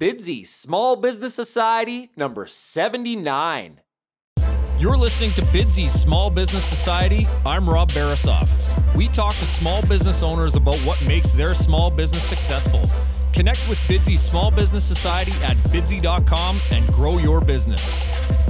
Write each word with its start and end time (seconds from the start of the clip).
Bidsy 0.00 0.46
Small 0.46 0.96
Business 0.96 1.34
Society 1.34 2.10
number 2.16 2.46
79. 2.46 3.82
You're 4.78 4.96
listening 4.96 5.30
to 5.32 5.42
Bidsy's 5.42 5.92
Small 5.92 6.30
Business 6.30 6.64
Society. 6.64 7.26
I'm 7.44 7.68
Rob 7.68 7.90
Barasoff. 7.90 8.48
We 8.96 9.08
talk 9.08 9.34
to 9.34 9.44
small 9.44 9.82
business 9.82 10.22
owners 10.22 10.56
about 10.56 10.76
what 10.86 11.04
makes 11.06 11.32
their 11.32 11.52
small 11.52 11.90
business 11.90 12.22
successful. 12.22 12.80
Connect 13.34 13.60
with 13.68 13.76
Bidsy's 13.80 14.22
Small 14.22 14.50
Business 14.50 14.84
Society 14.84 15.32
at 15.44 15.58
bidsy.com 15.68 16.58
and 16.70 16.86
grow 16.94 17.18
your 17.18 17.42
business. 17.42 18.49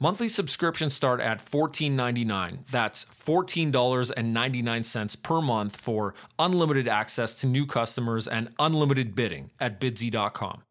Monthly 0.00 0.28
subscriptions 0.28 0.92
start 0.92 1.20
at 1.20 1.38
$14.99. 1.38 2.66
That's 2.68 3.04
$14.99 3.04 5.22
per 5.22 5.40
month 5.40 5.76
for 5.76 6.14
unlimited 6.38 6.88
access 6.88 7.36
to 7.36 7.46
new 7.46 7.64
customers 7.64 8.26
and 8.26 8.48
unlimited 8.58 9.14
bidding 9.14 9.50
at 9.60 9.80
bidsy.com. 9.80 10.62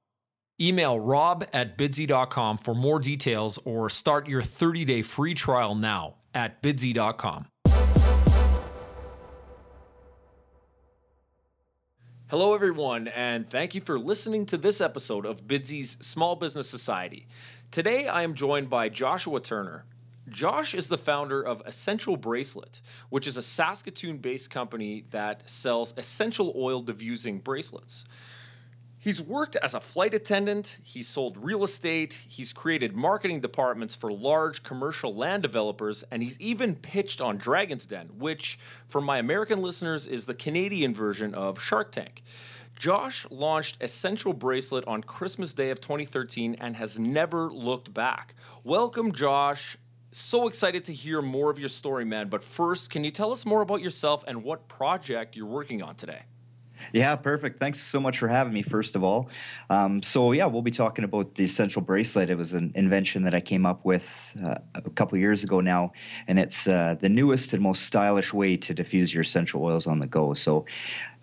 Email 0.60 1.00
rob 1.00 1.46
at 1.54 1.78
bidsy.com 1.78 2.58
for 2.58 2.76
more 2.76 3.00
details 3.00 3.58
or 3.64 3.90
start 3.90 4.28
your 4.28 4.42
30 4.42 4.84
day 4.86 5.02
free 5.02 5.34
trial 5.34 5.74
now 5.74 6.16
at 6.34 6.62
bidsy.com. 6.62 7.48
Hello, 12.30 12.54
everyone, 12.56 13.08
and 13.10 13.48
thank 13.48 13.76
you 13.76 13.82
for 13.82 14.00
listening 14.00 14.48
to 14.48 14.58
this 14.58 14.82
episode 14.82 15.24
of 15.24 15.48
Bidsy's 15.48 15.98
Small 16.02 16.36
Business 16.36 16.68
Society. 16.68 17.28
Today, 17.74 18.08
I 18.08 18.22
am 18.22 18.36
joined 18.36 18.70
by 18.70 18.88
Joshua 18.88 19.40
Turner. 19.40 19.86
Josh 20.30 20.76
is 20.76 20.90
the 20.90 20.98
founder 21.00 21.42
of 21.42 21.64
Essential 21.66 22.16
Bracelet, 22.18 22.82
which 23.10 23.26
is 23.26 23.36
a 23.36 23.42
Saskatoon 23.42 24.20
based 24.20 24.52
company 24.52 25.06
that 25.10 25.50
sells 25.50 25.96
essential 25.98 26.54
oil 26.56 26.84
diffusing 26.84 27.40
bracelets. 27.40 28.06
He's 29.00 29.20
worked 29.20 29.56
as 29.56 29.74
a 29.74 29.80
flight 29.80 30.14
attendant, 30.14 30.78
he's 30.84 31.08
sold 31.08 31.36
real 31.36 31.64
estate, 31.64 32.28
he's 32.30 32.54
created 32.54 32.96
marketing 32.96 33.40
departments 33.40 33.96
for 33.96 34.12
large 34.14 34.62
commercial 34.62 35.16
land 35.16 35.42
developers, 35.42 36.04
and 36.12 36.22
he's 36.22 36.40
even 36.40 36.76
pitched 36.76 37.22
on 37.22 37.38
Dragon's 37.38 37.88
Den, 37.88 38.08
which, 38.20 38.60
for 38.88 39.02
my 39.02 39.18
American 39.18 39.64
listeners, 39.64 40.06
is 40.06 40.26
the 40.28 40.36
Canadian 40.36 40.94
version 40.94 41.34
of 41.34 41.60
Shark 41.60 41.92
Tank. 41.92 42.22
Josh 42.78 43.26
launched 43.30 43.78
Essential 43.82 44.34
Bracelet 44.34 44.86
on 44.88 45.04
Christmas 45.04 45.54
Day 45.54 45.70
of 45.70 45.80
2013 45.80 46.58
and 46.60 46.76
has 46.76 47.00
never 47.00 47.52
looked 47.52 47.94
back. 47.94 48.36
Welcome, 48.64 49.12
Josh. 49.12 49.78
So 50.12 50.48
excited 50.48 50.86
to 50.86 50.94
hear 50.94 51.22
more 51.22 51.50
of 51.50 51.58
your 51.58 51.70
story, 51.70 52.06
man. 52.06 52.30
But 52.30 52.44
first, 52.44 52.90
can 52.90 53.04
you 53.04 53.12
tell 53.12 53.32
us 53.32 53.46
more 53.46 53.62
about 53.62 53.82
yourself 53.82 54.24
and 54.28 54.44
what 54.44 54.68
project 54.68 55.36
you're 55.36 55.46
working 55.46 55.82
on 55.82 55.96
today? 55.96 56.24
Yeah, 56.92 57.16
perfect. 57.16 57.60
Thanks 57.60 57.80
so 57.80 58.00
much 58.00 58.20
for 58.20 58.28
having 58.28 58.54
me, 58.54 58.62
first 58.62 58.96
of 58.96 59.04
all. 59.04 59.30
Um, 59.70 60.04
so, 60.04 60.32
yeah, 60.32 60.46
we'll 60.46 60.62
be 60.62 60.72
talking 60.72 61.06
about 61.06 61.36
the 61.36 61.44
essential 61.44 61.82
bracelet. 61.82 62.30
It 62.30 62.36
was 62.36 62.54
an 62.54 62.72
invention 62.76 63.24
that 63.24 63.34
I 63.34 63.40
came 63.40 63.66
up 63.66 63.86
with 63.86 64.36
uh, 64.44 64.56
a 64.76 64.90
couple 64.92 65.18
years 65.18 65.44
ago 65.44 65.62
now, 65.62 65.94
and 66.28 66.38
it's 66.38 66.68
uh, 66.68 66.96
the 67.00 67.10
newest 67.10 67.54
and 67.54 67.62
most 67.62 67.84
stylish 67.84 68.34
way 68.34 68.58
to 68.58 68.74
diffuse 68.74 69.14
your 69.14 69.22
essential 69.22 69.64
oils 69.64 69.88
on 69.88 70.00
the 70.00 70.08
go. 70.08 70.34
So, 70.34 70.66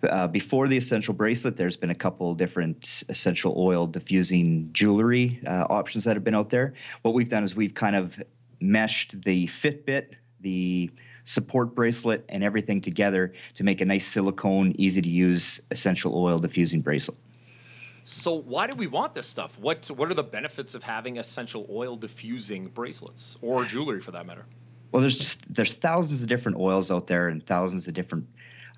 uh, 0.03 0.27
before 0.27 0.67
the 0.67 0.77
essential 0.77 1.13
bracelet, 1.13 1.57
there's 1.57 1.77
been 1.77 1.91
a 1.91 1.95
couple 1.95 2.33
different 2.33 3.03
essential 3.09 3.53
oil 3.57 3.85
diffusing 3.87 4.69
jewelry 4.73 5.39
uh, 5.47 5.65
options 5.69 6.03
that 6.03 6.15
have 6.15 6.23
been 6.23 6.35
out 6.35 6.49
there. 6.49 6.73
What 7.01 7.13
we've 7.13 7.29
done 7.29 7.43
is 7.43 7.55
we've 7.55 7.73
kind 7.73 7.95
of 7.95 8.21
meshed 8.59 9.21
the 9.23 9.47
Fitbit, 9.47 10.13
the 10.39 10.89
support 11.23 11.75
bracelet, 11.75 12.25
and 12.29 12.43
everything 12.43 12.81
together 12.81 13.33
to 13.55 13.63
make 13.63 13.81
a 13.81 13.85
nice 13.85 14.07
silicone, 14.07 14.73
easy 14.77 15.01
to 15.01 15.09
use 15.09 15.61
essential 15.71 16.15
oil 16.15 16.39
diffusing 16.39 16.81
bracelet. 16.81 17.17
So 18.03 18.33
why 18.33 18.67
do 18.67 18.75
we 18.75 18.87
want 18.87 19.13
this 19.13 19.27
stuff? 19.27 19.59
What 19.59 19.87
what 19.95 20.09
are 20.09 20.15
the 20.15 20.23
benefits 20.23 20.73
of 20.73 20.83
having 20.83 21.19
essential 21.19 21.67
oil 21.69 21.95
diffusing 21.95 22.67
bracelets 22.67 23.37
or 23.41 23.63
jewelry 23.63 24.01
for 24.01 24.11
that 24.11 24.25
matter? 24.25 24.45
Well, 24.91 25.01
there's 25.01 25.17
just 25.17 25.53
there's 25.53 25.75
thousands 25.75 26.23
of 26.23 26.27
different 26.27 26.57
oils 26.57 26.89
out 26.89 27.07
there 27.07 27.27
and 27.27 27.45
thousands 27.45 27.87
of 27.87 27.93
different 27.93 28.27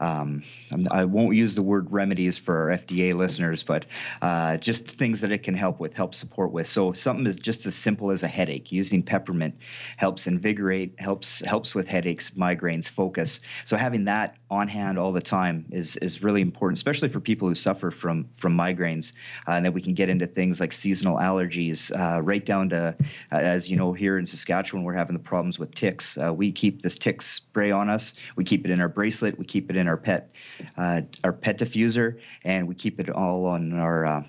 um, 0.04 0.44
I 0.92 1.06
won't 1.06 1.36
use 1.36 1.56
the 1.56 1.64
word 1.64 1.90
remedies 1.90 2.38
for 2.38 2.58
our 2.58 2.78
FDA 2.78 3.14
listeners, 3.14 3.64
but 3.64 3.86
uh, 4.22 4.58
just 4.58 4.92
things 4.92 5.22
that 5.22 5.32
it 5.32 5.44
can 5.44 5.54
help 5.54 5.80
with, 5.80 5.94
help 5.94 6.14
support 6.14 6.52
with. 6.52 6.68
So 6.68 6.92
something 6.92 7.26
is 7.26 7.38
just 7.38 7.66
as 7.66 7.74
simple 7.74 8.12
as 8.12 8.24
a 8.24 8.28
headache. 8.28 8.72
Using 8.72 9.02
peppermint 9.02 9.58
helps 9.96 10.28
invigorate, 10.28 11.00
helps 11.00 11.40
helps 11.46 11.74
with 11.74 11.88
headaches, 11.88 12.32
migraines, 12.32 12.90
focus. 12.90 13.40
So 13.66 13.78
having 13.78 14.04
that 14.06 14.36
on 14.52 14.68
hand 14.68 15.00
all 15.00 15.14
the 15.14 15.22
time 15.22 15.66
is 15.72 15.96
is 15.98 16.22
really 16.22 16.42
important, 16.42 16.78
especially 16.78 17.10
for 17.10 17.22
people 17.22 17.48
who 17.48 17.56
suffer 17.56 17.90
from 17.90 18.28
from 18.36 18.58
migraines. 18.58 19.14
Uh, 19.48 19.52
and 19.54 19.66
that 19.66 19.72
we 19.72 19.82
can 19.82 19.94
get 19.94 20.10
into 20.10 20.28
things 20.28 20.60
like 20.60 20.74
seasonal 20.74 21.18
allergies, 21.18 21.92
uh, 21.98 22.22
right 22.22 22.46
down 22.46 22.70
to, 22.70 22.96
uh, 23.32 23.36
as 23.36 23.70
you 23.70 23.78
know, 23.78 23.94
here 23.94 24.18
in 24.18 24.26
Saskatchewan, 24.26 24.84
we're 24.84 24.94
having 24.94 25.14
the 25.14 25.24
problems 25.24 25.60
with 25.60 25.74
ticks. 25.74 26.18
Uh, 26.18 26.34
we 26.34 26.52
keep 26.52 26.82
this 26.82 26.98
tick 26.98 27.22
spray 27.22 27.72
on 27.72 27.90
us. 27.90 28.14
We 28.36 28.44
keep 28.44 28.66
it 28.66 28.72
in 28.72 28.82
our 28.82 28.90
bracelet. 28.90 29.38
We 29.38 29.46
keep 29.46 29.70
it 29.70 29.78
in 29.78 29.88
our 29.88 29.93
pet 29.98 30.32
uh, 30.78 31.02
our 31.24 31.34
pet 31.34 31.58
diffuser, 31.58 32.20
and 32.44 32.68
we 32.68 32.76
keep 32.76 33.00
it 33.00 33.10
all 33.10 33.46
on 33.46 33.74
our. 33.74 34.06
Uh, 34.06 34.24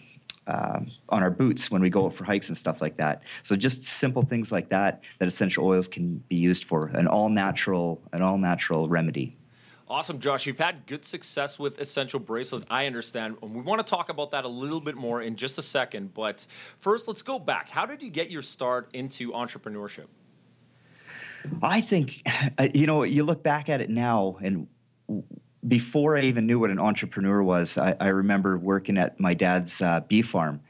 uh, 0.46 0.80
on 1.08 1.22
our 1.22 1.30
boots 1.30 1.70
when 1.70 1.80
we 1.80 1.88
go 1.88 2.04
out 2.04 2.14
for 2.14 2.24
hikes 2.24 2.48
and 2.50 2.58
stuff 2.58 2.82
like 2.82 2.98
that. 2.98 3.22
So 3.44 3.56
just 3.56 3.82
simple 3.82 4.20
things 4.20 4.52
like 4.52 4.68
that 4.68 5.00
that 5.18 5.26
essential 5.26 5.64
oils 5.66 5.88
can 5.88 6.18
be 6.28 6.36
used 6.36 6.64
for 6.64 6.88
an 6.88 7.06
all 7.06 7.30
natural 7.30 8.02
an 8.12 8.20
all 8.20 8.36
natural 8.36 8.86
remedy. 8.86 9.38
Awesome, 9.86 10.18
Josh. 10.18 10.46
You've 10.46 10.58
had 10.58 10.86
good 10.86 11.04
success 11.04 11.58
with 11.58 11.78
Essential 11.78 12.18
Bracelet, 12.18 12.64
I 12.70 12.86
understand. 12.86 13.36
And 13.42 13.54
we 13.54 13.60
want 13.60 13.86
to 13.86 13.90
talk 13.90 14.08
about 14.08 14.30
that 14.30 14.44
a 14.44 14.48
little 14.48 14.80
bit 14.80 14.96
more 14.96 15.20
in 15.20 15.36
just 15.36 15.58
a 15.58 15.62
second. 15.62 16.14
But 16.14 16.46
first, 16.78 17.06
let's 17.06 17.22
go 17.22 17.38
back. 17.38 17.68
How 17.68 17.84
did 17.84 18.02
you 18.02 18.10
get 18.10 18.30
your 18.30 18.40
start 18.40 18.88
into 18.94 19.32
entrepreneurship? 19.32 20.06
I 21.62 21.82
think, 21.82 22.26
you 22.74 22.86
know, 22.86 23.02
you 23.02 23.24
look 23.24 23.42
back 23.42 23.68
at 23.68 23.82
it 23.82 23.90
now 23.90 24.38
and 24.42 24.66
before 25.66 26.16
I 26.16 26.22
even 26.22 26.46
knew 26.46 26.58
what 26.58 26.70
an 26.70 26.78
entrepreneur 26.78 27.42
was, 27.42 27.78
I, 27.78 27.96
I 28.00 28.08
remember 28.08 28.58
working 28.58 28.98
at 28.98 29.18
my 29.18 29.34
dad's 29.34 29.80
uh, 29.80 30.00
beef 30.00 30.28
farm. 30.28 30.60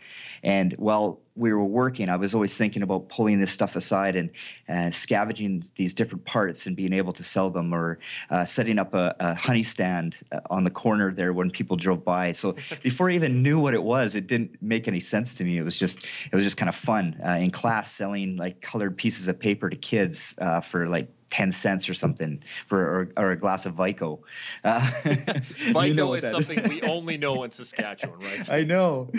And 0.43 0.75
while 0.75 1.21
we 1.37 1.53
were 1.53 1.65
working, 1.65 2.11
I 2.11 2.17
was 2.17 2.35
always 2.35 2.55
thinking 2.55 2.83
about 2.83 3.09
pulling 3.09 3.41
this 3.41 3.51
stuff 3.51 3.77
aside 3.77 4.15
and 4.15 4.31
uh, 4.69 4.91
scavenging 4.91 5.65
these 5.75 5.95
different 5.95 6.25
parts 6.27 6.67
and 6.67 6.77
being 6.77 6.93
able 6.93 7.15
to 7.15 7.25
sell 7.25 7.49
them, 7.49 7.73
or 7.73 7.99
uh, 8.31 8.45
setting 8.45 8.79
up 8.79 8.95
a, 8.95 9.17
a, 9.21 9.35
honey 9.35 9.63
stand 9.63 10.19
uh, 10.33 10.41
on 10.51 10.63
the 10.63 10.71
corner 10.71 11.13
there 11.13 11.33
when 11.33 11.51
people 11.51 11.77
drove 11.79 12.05
by. 12.05 12.33
So 12.33 12.55
before 12.83 13.11
I 13.11 13.15
even 13.15 13.43
knew 13.43 13.59
what 13.59 13.73
it 13.73 13.83
was, 13.83 14.15
it 14.15 14.27
didn't 14.27 14.61
make 14.61 14.87
any 14.87 15.01
sense 15.01 15.35
to 15.37 15.45
me. 15.45 15.57
It 15.57 15.65
was 15.65 15.79
just 15.79 16.05
it 16.31 16.37
was 16.37 16.45
just 16.45 16.59
kind 16.59 16.69
of 16.69 16.77
fun 16.77 17.19
uh, 17.27 17.31
in 17.31 17.51
class 17.51 17.91
selling 17.91 18.37
like 18.37 18.61
colored 18.61 18.99
pieces 18.99 19.27
of 19.27 19.41
paper 19.41 19.71
to 19.71 19.77
kids 19.77 20.35
uh, 20.39 20.61
for 20.61 20.87
like 20.87 21.09
10 21.35 21.51
cents 21.51 21.89
or 21.89 21.95
something 21.95 22.41
for 22.69 22.79
or, 22.79 23.13
or 23.17 23.33
a 23.33 23.37
glass 23.37 23.67
of 23.67 23.75
Vico. 23.75 24.21
Uh, 24.63 24.89
Vico 25.03 25.81
you 25.81 25.93
know 25.93 26.15
is 26.15 26.31
something 26.31 26.63
we 26.69 26.81
only 26.83 27.17
know 27.17 27.43
in 27.43 27.51
Saskatchewan, 27.51 28.21
right? 28.21 28.49
I 28.53 28.63
know. 28.63 29.11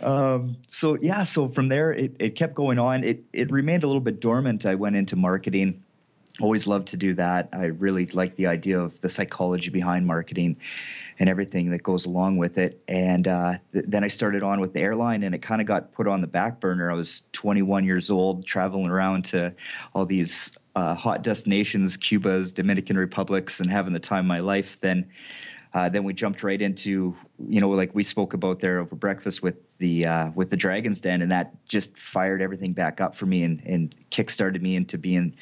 Um, 0.00 0.58
so 0.68 0.96
yeah, 1.02 1.24
so 1.24 1.48
from 1.48 1.66
there 1.66 1.92
it, 1.92 2.14
it 2.20 2.36
kept 2.36 2.54
going 2.54 2.78
on. 2.78 3.02
It 3.02 3.24
it 3.32 3.50
remained 3.50 3.82
a 3.82 3.88
little 3.88 4.00
bit 4.00 4.20
dormant. 4.20 4.64
I 4.64 4.76
went 4.76 4.94
into 4.94 5.16
marketing 5.16 5.82
always 6.40 6.66
loved 6.66 6.88
to 6.88 6.98
do 6.98 7.14
that. 7.14 7.48
I 7.52 7.66
really 7.66 8.06
like 8.08 8.36
the 8.36 8.46
idea 8.46 8.78
of 8.78 9.00
the 9.00 9.08
psychology 9.08 9.70
behind 9.70 10.06
marketing 10.06 10.58
and 11.18 11.30
everything 11.30 11.70
that 11.70 11.82
goes 11.82 12.04
along 12.04 12.36
with 12.36 12.58
it. 12.58 12.82
And 12.88 13.26
uh, 13.26 13.54
th- 13.72 13.86
then 13.88 14.04
I 14.04 14.08
started 14.08 14.42
on 14.42 14.60
with 14.60 14.74
the 14.74 14.80
airline, 14.80 15.22
and 15.22 15.34
it 15.34 15.40
kind 15.40 15.60
of 15.60 15.66
got 15.66 15.92
put 15.92 16.06
on 16.06 16.20
the 16.20 16.26
back 16.26 16.60
burner. 16.60 16.90
I 16.90 16.94
was 16.94 17.22
21 17.32 17.84
years 17.84 18.10
old, 18.10 18.44
traveling 18.44 18.90
around 18.90 19.24
to 19.26 19.54
all 19.94 20.04
these 20.04 20.50
uh, 20.76 20.94
hot 20.94 21.22
destinations, 21.22 21.96
Cuba's, 21.96 22.52
Dominican 22.52 22.96
Republics, 22.96 23.58
and 23.60 23.70
having 23.70 23.92
the 23.92 23.98
time 24.00 24.20
of 24.20 24.26
my 24.26 24.40
life. 24.40 24.80
Then. 24.80 25.08
Uh, 25.74 25.90
then 25.90 26.04
we 26.04 26.14
jumped 26.14 26.42
right 26.42 26.62
into, 26.62 27.14
you 27.50 27.60
know, 27.60 27.68
like 27.68 27.94
we 27.94 28.02
spoke 28.02 28.32
about 28.32 28.60
there 28.60 28.78
over 28.78 28.96
breakfast 28.96 29.42
with 29.42 29.76
the 29.76 30.06
uh, 30.06 30.30
with 30.34 30.48
the 30.48 30.56
Dragons 30.56 31.02
Den, 31.02 31.20
and 31.20 31.30
that 31.30 31.52
just 31.66 31.98
fired 31.98 32.40
everything 32.40 32.72
back 32.72 32.98
up 32.98 33.14
for 33.14 33.26
me 33.26 33.42
and 33.42 33.60
and 33.66 33.94
kickstarted 34.10 34.62
me 34.62 34.74
into 34.74 34.96
being 34.96 35.36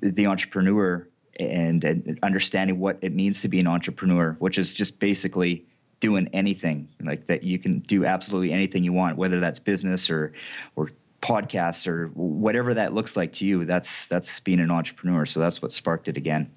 the 0.00 0.26
entrepreneur 0.26 1.06
and, 1.38 1.84
and 1.84 2.18
understanding 2.22 2.78
what 2.78 2.96
it 3.02 3.12
means 3.12 3.42
to 3.42 3.48
be 3.48 3.60
an 3.60 3.66
entrepreneur, 3.66 4.36
which 4.38 4.56
is 4.56 4.72
just 4.72 4.98
basically 4.98 5.66
doing 6.00 6.28
anything 6.32 6.88
like 7.02 7.26
that 7.26 7.42
you 7.42 7.58
can 7.58 7.80
do 7.80 8.04
absolutely 8.04 8.52
anything 8.52 8.84
you 8.84 8.92
want 8.92 9.16
whether 9.16 9.40
that's 9.40 9.58
business 9.58 10.10
or 10.10 10.30
or 10.76 10.90
podcasts 11.26 11.86
or 11.86 12.08
whatever 12.14 12.74
that 12.74 12.92
looks 12.92 13.16
like 13.16 13.32
to 13.32 13.44
you 13.44 13.64
that's 13.64 14.06
that's 14.06 14.38
being 14.40 14.60
an 14.60 14.70
entrepreneur 14.70 15.26
so 15.26 15.40
that's 15.40 15.60
what 15.60 15.72
sparked 15.72 16.08
it 16.08 16.16
again 16.16 16.50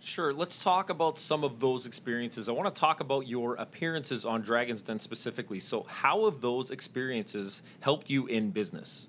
Sure. 0.00 0.32
Let's 0.32 0.62
talk 0.62 0.90
about 0.90 1.18
some 1.18 1.42
of 1.42 1.58
those 1.58 1.84
experiences. 1.84 2.48
I 2.48 2.52
want 2.52 2.72
to 2.72 2.80
talk 2.80 3.00
about 3.00 3.26
your 3.26 3.56
appearances 3.56 4.24
on 4.24 4.42
Dragon's 4.42 4.80
Den 4.80 5.00
specifically. 5.00 5.58
So, 5.58 5.82
how 5.88 6.26
have 6.26 6.40
those 6.40 6.70
experiences 6.70 7.62
helped 7.80 8.08
you 8.08 8.28
in 8.28 8.52
business? 8.52 9.08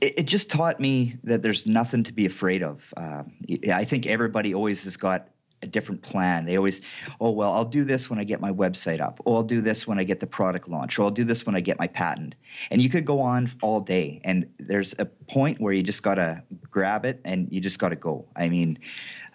it, 0.00 0.18
it, 0.18 0.22
just 0.24 0.50
taught 0.50 0.80
me 0.80 1.16
that 1.24 1.42
there's 1.42 1.66
nothing 1.66 2.02
to 2.04 2.12
be 2.12 2.26
afraid 2.26 2.62
of. 2.62 2.92
Uh, 2.96 3.24
I 3.72 3.84
think 3.84 4.06
everybody 4.06 4.54
always 4.54 4.84
has 4.84 4.96
got 4.96 5.28
a 5.64 5.66
different 5.66 6.02
plan. 6.02 6.44
They 6.44 6.56
always, 6.56 6.80
oh, 7.20 7.32
well, 7.32 7.52
I'll 7.52 7.64
do 7.64 7.82
this 7.84 8.08
when 8.08 8.18
I 8.18 8.24
get 8.24 8.40
my 8.40 8.52
website 8.52 9.00
up. 9.00 9.20
Oh, 9.26 9.34
I'll 9.34 9.42
do 9.42 9.60
this 9.60 9.86
when 9.86 9.98
I 9.98 10.04
get 10.04 10.20
the 10.20 10.26
product 10.26 10.68
launch. 10.68 10.98
Or 10.98 11.04
I'll 11.04 11.10
do 11.10 11.24
this 11.24 11.44
when 11.44 11.56
I 11.56 11.60
get 11.60 11.78
my 11.78 11.88
patent. 11.88 12.36
And 12.70 12.80
you 12.80 12.88
could 12.88 13.04
go 13.04 13.20
on 13.20 13.50
all 13.62 13.80
day. 13.80 14.20
And 14.24 14.46
there's 14.58 14.94
a 14.98 15.06
point 15.06 15.60
where 15.60 15.72
you 15.72 15.82
just 15.82 16.02
got 16.02 16.16
to 16.16 16.42
grab 16.70 17.04
it 17.04 17.20
and 17.24 17.50
you 17.50 17.60
just 17.60 17.78
got 17.78 17.88
to 17.88 17.96
go. 17.96 18.26
I 18.36 18.48
mean, 18.48 18.78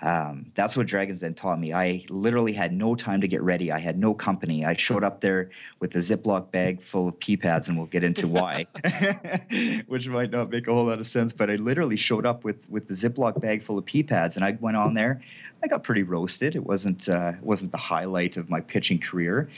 um, 0.01 0.51
that's 0.55 0.77
what 0.77 0.87
Dragons 0.87 1.19
Den 1.19 1.33
taught 1.33 1.59
me. 1.59 1.73
I 1.73 2.05
literally 2.09 2.53
had 2.53 2.71
no 2.71 2.95
time 2.95 3.19
to 3.21 3.27
get 3.27 3.41
ready. 3.41 3.71
I 3.71 3.79
had 3.79 3.99
no 3.99 4.13
company. 4.13 4.63
I 4.63 4.73
showed 4.73 5.03
up 5.03 5.19
there 5.19 5.49
with 5.79 5.93
a 5.95 5.99
Ziploc 5.99 6.51
bag 6.51 6.81
full 6.81 7.09
of 7.09 7.19
pee 7.19 7.35
pads, 7.35 7.67
and 7.67 7.77
we'll 7.77 7.87
get 7.87 8.03
into 8.03 8.27
why, 8.27 8.65
which 9.87 10.07
might 10.07 10.31
not 10.31 10.51
make 10.51 10.67
a 10.67 10.73
whole 10.73 10.85
lot 10.85 10.99
of 10.99 11.07
sense. 11.07 11.33
But 11.33 11.49
I 11.49 11.55
literally 11.55 11.97
showed 11.97 12.25
up 12.25 12.43
with 12.43 12.69
with 12.69 12.87
the 12.87 12.93
Ziploc 12.93 13.41
bag 13.41 13.61
full 13.61 13.77
of 13.77 13.85
pee 13.85 14.03
pads, 14.03 14.37
and 14.37 14.45
I 14.45 14.57
went 14.61 14.77
on 14.77 14.93
there. 14.93 15.21
I 15.63 15.67
got 15.67 15.83
pretty 15.83 16.03
roasted. 16.03 16.55
It 16.55 16.65
wasn't 16.65 17.09
uh, 17.09 17.33
wasn't 17.41 17.71
the 17.71 17.77
highlight 17.77 18.37
of 18.37 18.49
my 18.49 18.61
pitching 18.61 18.99
career 18.99 19.49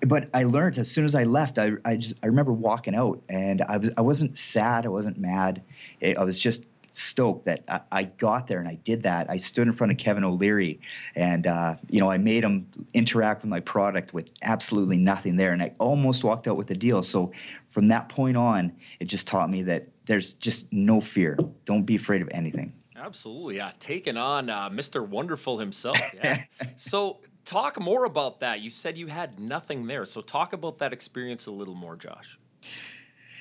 but 0.00 0.28
I 0.34 0.42
learned 0.42 0.78
as 0.78 0.90
soon 0.90 1.04
as 1.04 1.14
I 1.14 1.24
left. 1.24 1.58
I, 1.58 1.72
I 1.84 1.96
just 1.96 2.16
I 2.22 2.26
remember 2.26 2.52
walking 2.52 2.94
out, 2.94 3.22
and 3.28 3.62
I 3.62 3.78
was 3.78 3.92
I 3.96 4.02
wasn't 4.02 4.36
sad. 4.36 4.84
I 4.84 4.88
wasn't 4.88 5.18
mad. 5.18 5.62
I 6.02 6.22
was 6.22 6.38
just 6.38 6.64
stoked 6.92 7.44
that 7.44 7.62
I, 7.68 7.80
I, 7.92 8.04
got 8.04 8.46
there 8.46 8.58
and 8.58 8.66
I 8.66 8.76
did 8.76 9.02
that. 9.02 9.28
I 9.28 9.36
stood 9.36 9.66
in 9.66 9.74
front 9.74 9.92
of 9.92 9.98
Kevin 9.98 10.24
O'Leary, 10.24 10.80
and 11.14 11.46
uh, 11.46 11.76
you 11.88 12.00
know 12.00 12.10
I 12.10 12.18
made 12.18 12.44
him 12.44 12.66
interact 12.94 13.42
with 13.42 13.50
my 13.50 13.60
product 13.60 14.12
with 14.12 14.28
absolutely 14.42 14.96
nothing 14.98 15.36
there, 15.36 15.52
and 15.52 15.62
I 15.62 15.72
almost 15.78 16.24
walked 16.24 16.46
out 16.46 16.56
with 16.56 16.70
a 16.70 16.74
deal. 16.74 17.02
So 17.02 17.32
from 17.70 17.88
that 17.88 18.08
point 18.08 18.36
on, 18.36 18.72
it 19.00 19.06
just 19.06 19.26
taught 19.26 19.50
me 19.50 19.62
that 19.62 19.88
there's 20.06 20.34
just 20.34 20.72
no 20.72 21.00
fear. 21.00 21.38
Don't 21.64 21.84
be 21.84 21.96
afraid 21.96 22.22
of 22.22 22.28
anything. 22.32 22.72
Absolutely, 23.06 23.56
yeah. 23.58 23.70
Taking 23.78 24.16
on 24.16 24.50
uh, 24.50 24.68
Mr. 24.68 25.06
Wonderful 25.06 25.58
himself. 25.58 25.96
Yeah. 26.24 26.42
so 26.74 27.20
talk 27.44 27.78
more 27.80 28.04
about 28.04 28.40
that. 28.40 28.60
You 28.60 28.70
said 28.70 28.98
you 28.98 29.06
had 29.06 29.38
nothing 29.38 29.86
there, 29.86 30.04
so 30.04 30.20
talk 30.20 30.52
about 30.52 30.78
that 30.78 30.92
experience 30.92 31.46
a 31.46 31.52
little 31.52 31.74
more, 31.74 31.94
Josh. 31.94 32.38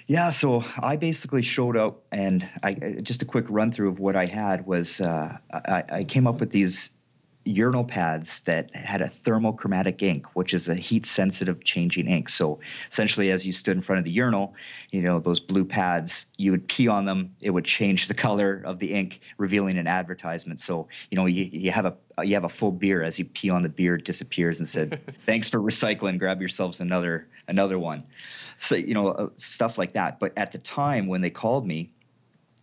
Yeah, 0.07 0.29
so 0.29 0.63
I 0.77 0.97
basically 0.97 1.41
showed 1.41 1.75
up, 1.75 2.03
and 2.11 2.47
I 2.61 2.73
just 3.01 3.23
a 3.23 3.25
quick 3.25 3.45
run 3.49 3.71
through 3.71 3.89
of 3.89 3.99
what 3.99 4.15
I 4.15 4.27
had 4.27 4.67
was 4.67 5.01
uh, 5.01 5.37
I, 5.51 5.83
I, 5.89 6.03
came 6.03 6.27
up 6.27 6.39
with 6.39 6.51
these 6.51 6.91
urinal 7.45 7.83
pads 7.83 8.41
that 8.41 8.75
had 8.75 9.01
a 9.01 9.07
thermochromatic 9.23 10.01
ink, 10.01 10.25
which 10.35 10.53
is 10.53 10.67
a 10.67 10.75
heat 10.75 11.05
sensitive 11.05 11.63
changing 11.63 12.07
ink. 12.07 12.27
So 12.29 12.59
essentially, 12.89 13.31
as 13.31 13.45
you 13.45 13.53
stood 13.53 13.77
in 13.77 13.81
front 13.81 13.99
of 13.99 14.05
the 14.05 14.11
urinal, 14.11 14.55
you 14.91 15.01
know 15.01 15.19
those 15.19 15.39
blue 15.39 15.63
pads, 15.63 16.25
you 16.37 16.51
would 16.51 16.67
pee 16.67 16.87
on 16.87 17.05
them, 17.05 17.35
it 17.41 17.51
would 17.51 17.65
change 17.65 18.07
the 18.07 18.13
color 18.25 18.61
of 18.65 18.79
the 18.79 18.91
ink, 18.93 19.21
revealing 19.37 19.77
an 19.77 19.87
advertisement. 19.87 20.59
So 20.59 20.87
you 21.11 21.17
know 21.17 21.27
you, 21.27 21.45
you 21.45 21.71
have 21.71 21.85
a 21.85 21.95
you 22.23 22.33
have 22.33 22.45
a 22.45 22.49
full 22.49 22.71
beer 22.71 23.03
as 23.03 23.19
you 23.19 23.25
pee 23.25 23.49
on 23.49 23.61
the 23.61 23.69
beer, 23.69 23.95
it 23.95 24.05
disappears 24.05 24.59
and 24.59 24.67
said, 24.67 25.01
"Thanks 25.25 25.49
for 25.49 25.59
recycling. 25.59 26.17
Grab 26.17 26.41
yourselves 26.41 26.81
another 26.81 27.27
another 27.47 27.79
one." 27.79 28.03
so 28.57 28.75
you 28.75 28.93
know 28.93 29.09
uh, 29.09 29.29
stuff 29.37 29.77
like 29.77 29.93
that. 29.93 30.19
But 30.19 30.33
at 30.37 30.51
the 30.51 30.57
time 30.59 31.07
when 31.07 31.21
they 31.21 31.29
called 31.29 31.67
me, 31.67 31.91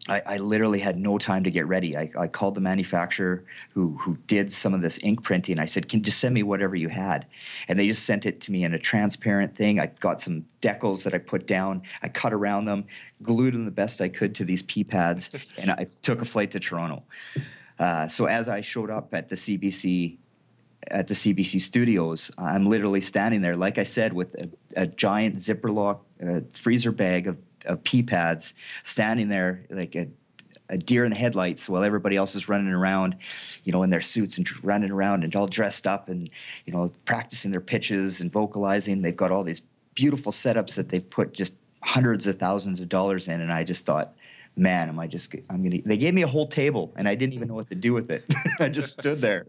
I, 0.08 0.22
I, 0.26 0.36
literally 0.38 0.80
had 0.80 0.98
no 0.98 1.16
time 1.16 1.44
to 1.44 1.50
get 1.50 1.66
ready. 1.66 1.96
I, 1.96 2.10
I, 2.18 2.26
called 2.26 2.56
the 2.56 2.60
manufacturer 2.60 3.44
who 3.72 3.96
who 3.98 4.16
did 4.26 4.52
some 4.52 4.74
of 4.74 4.82
this 4.82 4.98
ink 5.04 5.22
printing. 5.22 5.60
I 5.60 5.64
said, 5.64 5.88
"Can 5.88 6.00
you 6.00 6.04
just 6.06 6.18
send 6.18 6.34
me 6.34 6.42
whatever 6.42 6.74
you 6.74 6.88
had?" 6.88 7.26
And 7.68 7.78
they 7.78 7.86
just 7.86 8.04
sent 8.04 8.26
it 8.26 8.40
to 8.40 8.50
me 8.52 8.64
in 8.64 8.74
a 8.74 8.80
transparent 8.80 9.54
thing. 9.54 9.78
I 9.78 9.86
got 10.00 10.20
some 10.20 10.44
decals 10.60 11.04
that 11.04 11.14
I 11.14 11.18
put 11.18 11.46
down. 11.46 11.82
I 12.02 12.08
cut 12.08 12.32
around 12.32 12.64
them, 12.64 12.84
glued 13.22 13.54
them 13.54 13.64
the 13.64 13.70
best 13.70 14.00
I 14.00 14.08
could 14.08 14.34
to 14.36 14.44
these 14.44 14.62
P 14.62 14.82
pads, 14.82 15.30
and 15.56 15.70
I 15.70 15.86
took 16.02 16.20
a 16.20 16.24
flight 16.24 16.50
to 16.50 16.58
Toronto. 16.58 17.04
Uh, 17.78 18.08
so 18.08 18.26
as 18.26 18.48
I 18.48 18.60
showed 18.60 18.90
up 18.90 19.14
at 19.14 19.28
the 19.28 19.36
CBC 19.36 20.18
at 20.88 21.06
the 21.06 21.14
CBC 21.14 21.60
studios, 21.60 22.30
I'm 22.36 22.66
literally 22.66 23.00
standing 23.00 23.40
there, 23.40 23.56
like 23.56 23.78
I 23.78 23.84
said, 23.84 24.12
with 24.12 24.34
a, 24.34 24.48
a 24.76 24.86
giant 24.86 25.40
zipper 25.40 25.70
lock 25.70 26.04
uh, 26.26 26.40
freezer 26.52 26.92
bag 26.92 27.28
of, 27.28 27.38
of 27.66 27.82
pee 27.84 28.02
pads, 28.02 28.54
standing 28.82 29.28
there 29.28 29.64
like 29.70 29.94
a, 29.94 30.08
a 30.68 30.78
deer 30.78 31.04
in 31.04 31.10
the 31.10 31.16
headlights 31.16 31.68
while 31.68 31.84
everybody 31.84 32.16
else 32.16 32.34
is 32.34 32.48
running 32.48 32.72
around, 32.72 33.16
you 33.64 33.72
know, 33.72 33.82
in 33.82 33.90
their 33.90 34.00
suits 34.00 34.38
and 34.38 34.64
running 34.64 34.90
around 34.90 35.24
and 35.24 35.34
all 35.36 35.46
dressed 35.46 35.86
up 35.86 36.08
and, 36.08 36.30
you 36.66 36.72
know, 36.72 36.90
practicing 37.04 37.50
their 37.50 37.60
pitches 37.60 38.20
and 38.20 38.32
vocalizing. 38.32 39.02
They've 39.02 39.16
got 39.16 39.30
all 39.30 39.44
these 39.44 39.62
beautiful 39.94 40.32
setups 40.32 40.74
that 40.76 40.88
they've 40.88 41.08
put 41.08 41.32
just 41.32 41.54
hundreds 41.82 42.26
of 42.26 42.38
thousands 42.38 42.80
of 42.80 42.88
dollars 42.88 43.28
in. 43.28 43.40
And 43.40 43.52
I 43.52 43.64
just 43.64 43.84
thought, 43.84 44.14
man, 44.56 44.88
am 44.88 44.98
I 44.98 45.06
just, 45.06 45.34
I'm 45.50 45.62
going 45.62 45.82
to, 45.82 45.88
they 45.88 45.96
gave 45.96 46.14
me 46.14 46.22
a 46.22 46.28
whole 46.28 46.46
table 46.46 46.92
and 46.96 47.08
I 47.08 47.14
didn't 47.14 47.34
even 47.34 47.48
know 47.48 47.54
what 47.54 47.68
to 47.70 47.74
do 47.74 47.92
with 47.92 48.10
it. 48.10 48.24
I 48.60 48.68
just 48.68 48.92
stood 48.92 49.20
there. 49.20 49.46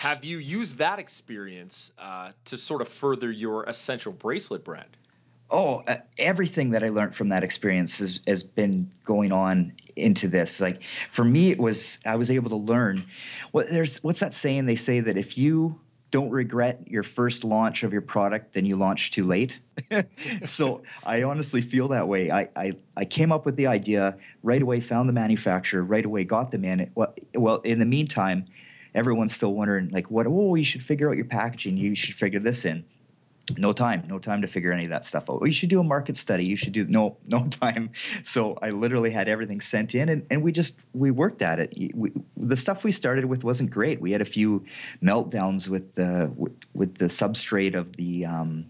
Have 0.00 0.24
you 0.24 0.38
used 0.38 0.78
that 0.78 0.98
experience 0.98 1.92
uh, 1.98 2.32
to 2.46 2.56
sort 2.56 2.82
of 2.82 2.88
further 2.88 3.30
your 3.30 3.64
essential 3.64 4.12
bracelet 4.12 4.64
brand? 4.64 4.97
Oh, 5.50 5.82
uh, 5.86 5.96
everything 6.18 6.70
that 6.70 6.84
I 6.84 6.88
learned 6.88 7.14
from 7.14 7.30
that 7.30 7.42
experience 7.42 7.98
has, 7.98 8.20
has 8.26 8.42
been 8.42 8.90
going 9.04 9.32
on 9.32 9.72
into 9.96 10.28
this. 10.28 10.60
Like 10.60 10.82
for 11.10 11.24
me, 11.24 11.50
it 11.50 11.58
was 11.58 11.98
I 12.04 12.16
was 12.16 12.30
able 12.30 12.50
to 12.50 12.56
learn. 12.56 13.04
What 13.52 13.70
there's 13.70 14.02
what's 14.02 14.20
that 14.20 14.34
saying? 14.34 14.66
They 14.66 14.76
say 14.76 15.00
that 15.00 15.16
if 15.16 15.38
you 15.38 15.80
don't 16.10 16.30
regret 16.30 16.80
your 16.86 17.02
first 17.02 17.44
launch 17.44 17.82
of 17.82 17.92
your 17.92 18.02
product, 18.02 18.54
then 18.54 18.64
you 18.64 18.76
launch 18.76 19.10
too 19.10 19.24
late. 19.24 19.60
so 20.46 20.82
I 21.04 21.22
honestly 21.22 21.60
feel 21.60 21.88
that 21.88 22.08
way. 22.08 22.30
I, 22.30 22.48
I, 22.56 22.72
I 22.96 23.04
came 23.04 23.30
up 23.30 23.44
with 23.44 23.56
the 23.56 23.66
idea 23.66 24.16
right 24.42 24.62
away, 24.62 24.80
found 24.80 25.08
the 25.08 25.12
manufacturer 25.12 25.82
right 25.82 26.04
away, 26.04 26.24
got 26.24 26.50
them 26.50 26.64
in. 26.64 26.90
Well, 26.94 27.14
well, 27.34 27.56
in 27.58 27.78
the 27.78 27.84
meantime, 27.84 28.46
everyone's 28.94 29.34
still 29.34 29.54
wondering 29.54 29.88
like 29.90 30.10
what 30.10 30.26
oh 30.26 30.54
you 30.54 30.64
should 30.64 30.82
figure 30.82 31.08
out 31.08 31.16
your 31.16 31.24
packaging 31.24 31.76
you 31.76 31.94
should 31.94 32.14
figure 32.14 32.40
this 32.40 32.64
in 32.64 32.84
no 33.56 33.72
time 33.72 34.02
no 34.08 34.18
time 34.18 34.42
to 34.42 34.48
figure 34.48 34.72
any 34.72 34.84
of 34.84 34.90
that 34.90 35.04
stuff 35.04 35.30
out 35.30 35.40
you 35.44 35.52
should 35.52 35.68
do 35.68 35.80
a 35.80 35.84
market 35.84 36.16
study 36.16 36.44
you 36.44 36.56
should 36.56 36.72
do 36.72 36.84
no 36.86 37.16
no 37.26 37.46
time 37.48 37.90
so 38.24 38.58
i 38.62 38.70
literally 38.70 39.10
had 39.10 39.28
everything 39.28 39.60
sent 39.60 39.94
in 39.94 40.08
and, 40.08 40.26
and 40.30 40.42
we 40.42 40.52
just 40.52 40.80
we 40.92 41.10
worked 41.10 41.42
at 41.42 41.58
it 41.58 41.72
we, 41.94 42.12
the 42.36 42.56
stuff 42.56 42.84
we 42.84 42.92
started 42.92 43.24
with 43.24 43.44
wasn't 43.44 43.70
great 43.70 44.00
we 44.00 44.12
had 44.12 44.20
a 44.20 44.26
few 44.26 44.64
meltdowns 45.02 45.68
with 45.68 45.94
the 45.94 46.32
with, 46.36 46.54
with 46.74 46.96
the 46.96 47.06
substrate 47.06 47.74
of 47.74 47.96
the 47.96 48.24
um, 48.24 48.66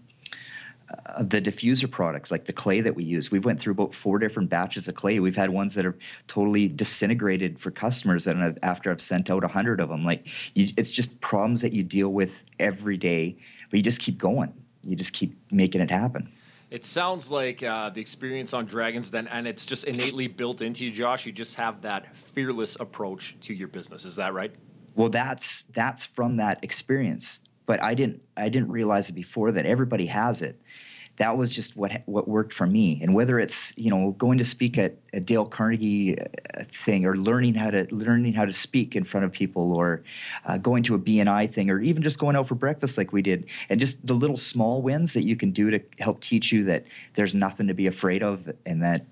uh, 1.05 1.21
the 1.21 1.39
diffuser 1.39 1.89
products, 1.89 2.31
like 2.31 2.45
the 2.45 2.53
clay 2.53 2.81
that 2.81 2.95
we 2.95 3.03
use. 3.03 3.29
We 3.29 3.37
went 3.37 3.59
through 3.59 3.73
about 3.73 3.93
four 3.93 4.17
different 4.17 4.49
batches 4.49 4.87
of 4.87 4.95
clay. 4.95 5.19
We've 5.19 5.35
had 5.35 5.51
ones 5.51 5.75
that 5.75 5.85
are 5.85 5.95
totally 6.27 6.67
disintegrated 6.67 7.59
for 7.59 7.69
customers 7.69 8.23
that 8.23 8.37
I've, 8.37 8.57
after 8.63 8.89
I've 8.89 9.01
sent 9.01 9.29
out 9.29 9.43
a 9.43 9.47
hundred 9.47 9.81
of 9.81 9.89
them. 9.89 10.03
Like 10.03 10.27
you, 10.55 10.73
it's 10.77 10.89
just 10.89 11.19
problems 11.21 11.61
that 11.61 11.73
you 11.73 11.83
deal 11.83 12.09
with 12.09 12.43
every 12.59 12.97
day, 12.97 13.37
but 13.69 13.77
you 13.77 13.83
just 13.83 13.99
keep 14.01 14.17
going. 14.17 14.51
You 14.83 14.95
just 14.95 15.13
keep 15.13 15.35
making 15.51 15.81
it 15.81 15.91
happen. 15.91 16.31
It 16.69 16.85
sounds 16.85 17.31
like 17.31 17.63
uh, 17.63 17.89
the 17.89 17.99
experience 17.99 18.53
on 18.53 18.65
Dragons 18.65 19.09
Den, 19.09 19.27
and 19.27 19.47
it's 19.47 19.65
just 19.65 19.85
innately 19.85 20.27
built 20.27 20.61
into 20.61 20.85
you, 20.85 20.91
Josh. 20.91 21.25
You 21.25 21.31
just 21.31 21.55
have 21.55 21.81
that 21.81 22.15
fearless 22.15 22.77
approach 22.79 23.35
to 23.41 23.53
your 23.53 23.67
business. 23.67 24.05
Is 24.05 24.15
that 24.17 24.33
right? 24.33 24.53
Well, 24.95 25.09
that's 25.09 25.63
that's 25.73 26.05
from 26.05 26.37
that 26.37 26.63
experience 26.63 27.39
but 27.69 27.83
I 27.83 27.93
didn't 27.93 28.23
I 28.35 28.49
didn't 28.49 28.71
realize 28.71 29.09
it 29.09 29.13
before 29.13 29.51
that 29.51 29.67
everybody 29.67 30.07
has 30.07 30.41
it. 30.41 30.59
That 31.19 31.35
was 31.37 31.51
just 31.51 31.75
what 31.75 32.01
what 32.05 32.27
worked 32.27 32.53
for 32.53 32.65
me. 32.65 32.97
And 33.03 33.13
whether 33.13 33.39
it's 33.39 33.77
you 33.77 33.91
know 33.91 34.11
going 34.17 34.37
to 34.37 34.45
speak 34.45 34.77
at 34.77 34.95
a 35.13 35.19
Dale 35.19 35.45
Carnegie 35.45 36.17
uh, 36.19 36.23
thing, 36.71 37.05
or 37.05 37.17
learning 37.17 37.53
how 37.53 37.69
to 37.69 37.85
learning 37.93 38.33
how 38.33 38.45
to 38.45 38.53
speak 38.53 38.95
in 38.95 39.03
front 39.03 39.25
of 39.25 39.31
people, 39.31 39.73
or 39.73 40.01
uh, 40.45 40.57
going 40.57 40.81
to 40.83 40.95
a 40.95 40.99
BNI 40.99 41.51
thing, 41.51 41.69
or 41.69 41.81
even 41.81 42.01
just 42.01 42.19
going 42.19 42.35
out 42.35 42.47
for 42.47 42.55
breakfast 42.55 42.97
like 42.97 43.11
we 43.11 43.21
did, 43.21 43.45
and 43.69 43.79
just 43.79 44.03
the 44.07 44.13
little 44.13 44.37
small 44.37 44.81
wins 44.81 45.13
that 45.13 45.25
you 45.25 45.35
can 45.35 45.51
do 45.51 45.69
to 45.69 45.79
help 45.99 46.21
teach 46.21 46.53
you 46.53 46.63
that 46.63 46.85
there's 47.15 47.33
nothing 47.33 47.67
to 47.67 47.73
be 47.73 47.85
afraid 47.87 48.23
of, 48.23 48.49
and 48.65 48.81
that. 48.81 49.05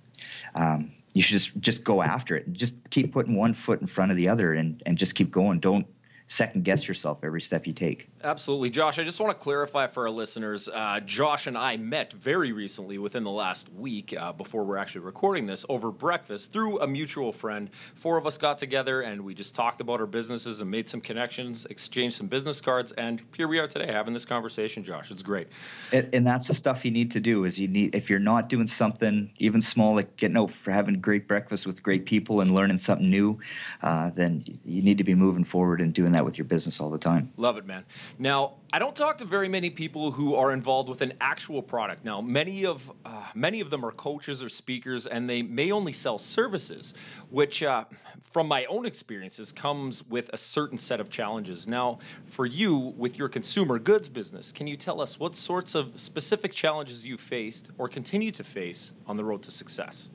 Um, 0.55 0.91
you 1.13 1.23
should 1.23 1.33
just 1.33 1.57
just 1.59 1.83
go 1.83 2.03
after 2.03 2.35
it. 2.35 2.51
Just 2.53 2.75
keep 2.91 3.11
putting 3.11 3.35
one 3.35 3.55
foot 3.55 3.81
in 3.81 3.87
front 3.87 4.11
of 4.11 4.17
the 4.17 4.29
other, 4.29 4.53
and 4.53 4.81
and 4.85 4.97
just 4.97 5.15
keep 5.15 5.31
going. 5.31 5.59
Don't 5.59 5.87
second 6.27 6.63
guess 6.63 6.87
yourself 6.87 7.19
every 7.23 7.41
step 7.41 7.65
you 7.65 7.73
take. 7.73 8.09
Absolutely. 8.23 8.69
Josh, 8.69 8.99
I 8.99 9.03
just 9.03 9.19
want 9.19 9.37
to 9.37 9.41
clarify 9.41 9.87
for 9.87 10.03
our 10.03 10.09
listeners 10.09 10.67
uh, 10.67 10.99
Josh 10.99 11.47
and 11.47 11.57
I 11.57 11.77
met 11.77 12.11
very 12.13 12.51
recently 12.51 12.97
within 12.97 13.23
the 13.23 13.31
last 13.31 13.71
week 13.73 14.13
uh, 14.17 14.33
before 14.33 14.65
we're 14.65 14.77
actually 14.77 15.01
recording 15.01 15.45
this 15.45 15.65
over 15.69 15.91
breakfast 15.91 16.51
through 16.51 16.81
a 16.81 16.87
mutual 16.87 17.31
friend. 17.31 17.69
Four 17.95 18.17
of 18.17 18.27
us 18.27 18.37
got 18.37 18.57
together 18.57 19.01
and 19.01 19.21
we 19.21 19.33
just 19.33 19.55
talked 19.55 19.79
about 19.79 20.01
our 20.01 20.05
businesses 20.05 20.59
and 20.59 20.69
made 20.69 20.89
some 20.89 20.99
connections, 20.99 21.65
exchanged 21.67 22.17
some 22.17 22.27
business 22.27 22.59
cards, 22.59 22.91
and 22.93 23.21
here 23.35 23.47
we 23.47 23.59
are 23.59 23.67
today 23.67 23.91
having 23.91 24.13
this 24.13 24.25
conversation, 24.25 24.83
Josh. 24.83 25.11
It's 25.11 25.23
great. 25.23 25.47
And, 25.93 26.09
and 26.13 26.27
that's 26.27 26.47
the 26.47 26.53
stuff 26.53 26.83
you 26.83 26.91
need 26.91 27.11
to 27.11 27.21
do 27.21 27.45
is 27.45 27.57
you 27.57 27.69
need 27.69 27.95
if 27.95 28.09
you're 28.09 28.19
not 28.19 28.49
doing 28.49 28.67
something 28.67 29.31
even 29.39 29.61
small 29.61 29.95
like 29.95 30.15
getting 30.17 30.37
out 30.37 30.51
for 30.51 30.71
having 30.71 30.99
great 30.99 31.27
breakfast 31.27 31.65
with 31.65 31.81
great 31.81 32.05
people 32.05 32.41
and 32.41 32.53
learning 32.53 32.79
something 32.79 33.09
new, 33.09 33.39
uh, 33.81 34.09
then 34.09 34.43
you 34.65 34.81
need 34.81 34.97
to 34.97 35.03
be 35.03 35.15
moving 35.15 35.43
forward 35.43 35.79
and 35.79 35.93
doing 35.93 36.11
that 36.11 36.16
with 36.25 36.37
your 36.37 36.45
business 36.45 36.79
all 36.79 36.89
the 36.89 36.97
time. 36.97 37.31
Love 37.37 37.57
it, 37.57 37.65
man. 37.65 37.85
Now, 38.17 38.55
I 38.71 38.79
don't 38.79 38.95
talk 38.95 39.19
to 39.19 39.25
very 39.25 39.47
many 39.47 39.69
people 39.69 40.11
who 40.11 40.35
are 40.35 40.51
involved 40.51 40.89
with 40.89 41.01
an 41.01 41.13
actual 41.21 41.61
product. 41.61 42.03
Now, 42.03 42.21
many 42.21 42.65
of 42.65 42.91
uh, 43.05 43.27
many 43.33 43.61
of 43.61 43.69
them 43.69 43.85
are 43.85 43.91
coaches 43.91 44.43
or 44.43 44.49
speakers, 44.49 45.07
and 45.07 45.29
they 45.29 45.41
may 45.41 45.71
only 45.71 45.93
sell 45.93 46.17
services, 46.17 46.93
which, 47.29 47.63
uh, 47.63 47.85
from 48.23 48.47
my 48.47 48.65
own 48.65 48.85
experiences, 48.85 49.51
comes 49.51 50.05
with 50.07 50.29
a 50.33 50.37
certain 50.37 50.77
set 50.77 50.99
of 50.99 51.09
challenges. 51.09 51.67
Now, 51.67 51.99
for 52.25 52.45
you 52.45 52.77
with 52.97 53.17
your 53.17 53.29
consumer 53.29 53.79
goods 53.79 54.09
business, 54.09 54.51
can 54.51 54.67
you 54.67 54.75
tell 54.75 55.01
us 55.01 55.19
what 55.19 55.35
sorts 55.35 55.75
of 55.75 55.99
specific 55.99 56.51
challenges 56.51 57.05
you 57.05 57.17
faced 57.17 57.71
or 57.77 57.87
continue 57.87 58.31
to 58.31 58.43
face 58.43 58.91
on 59.05 59.17
the 59.17 59.23
road 59.23 59.43
to 59.43 59.51
success? 59.51 60.09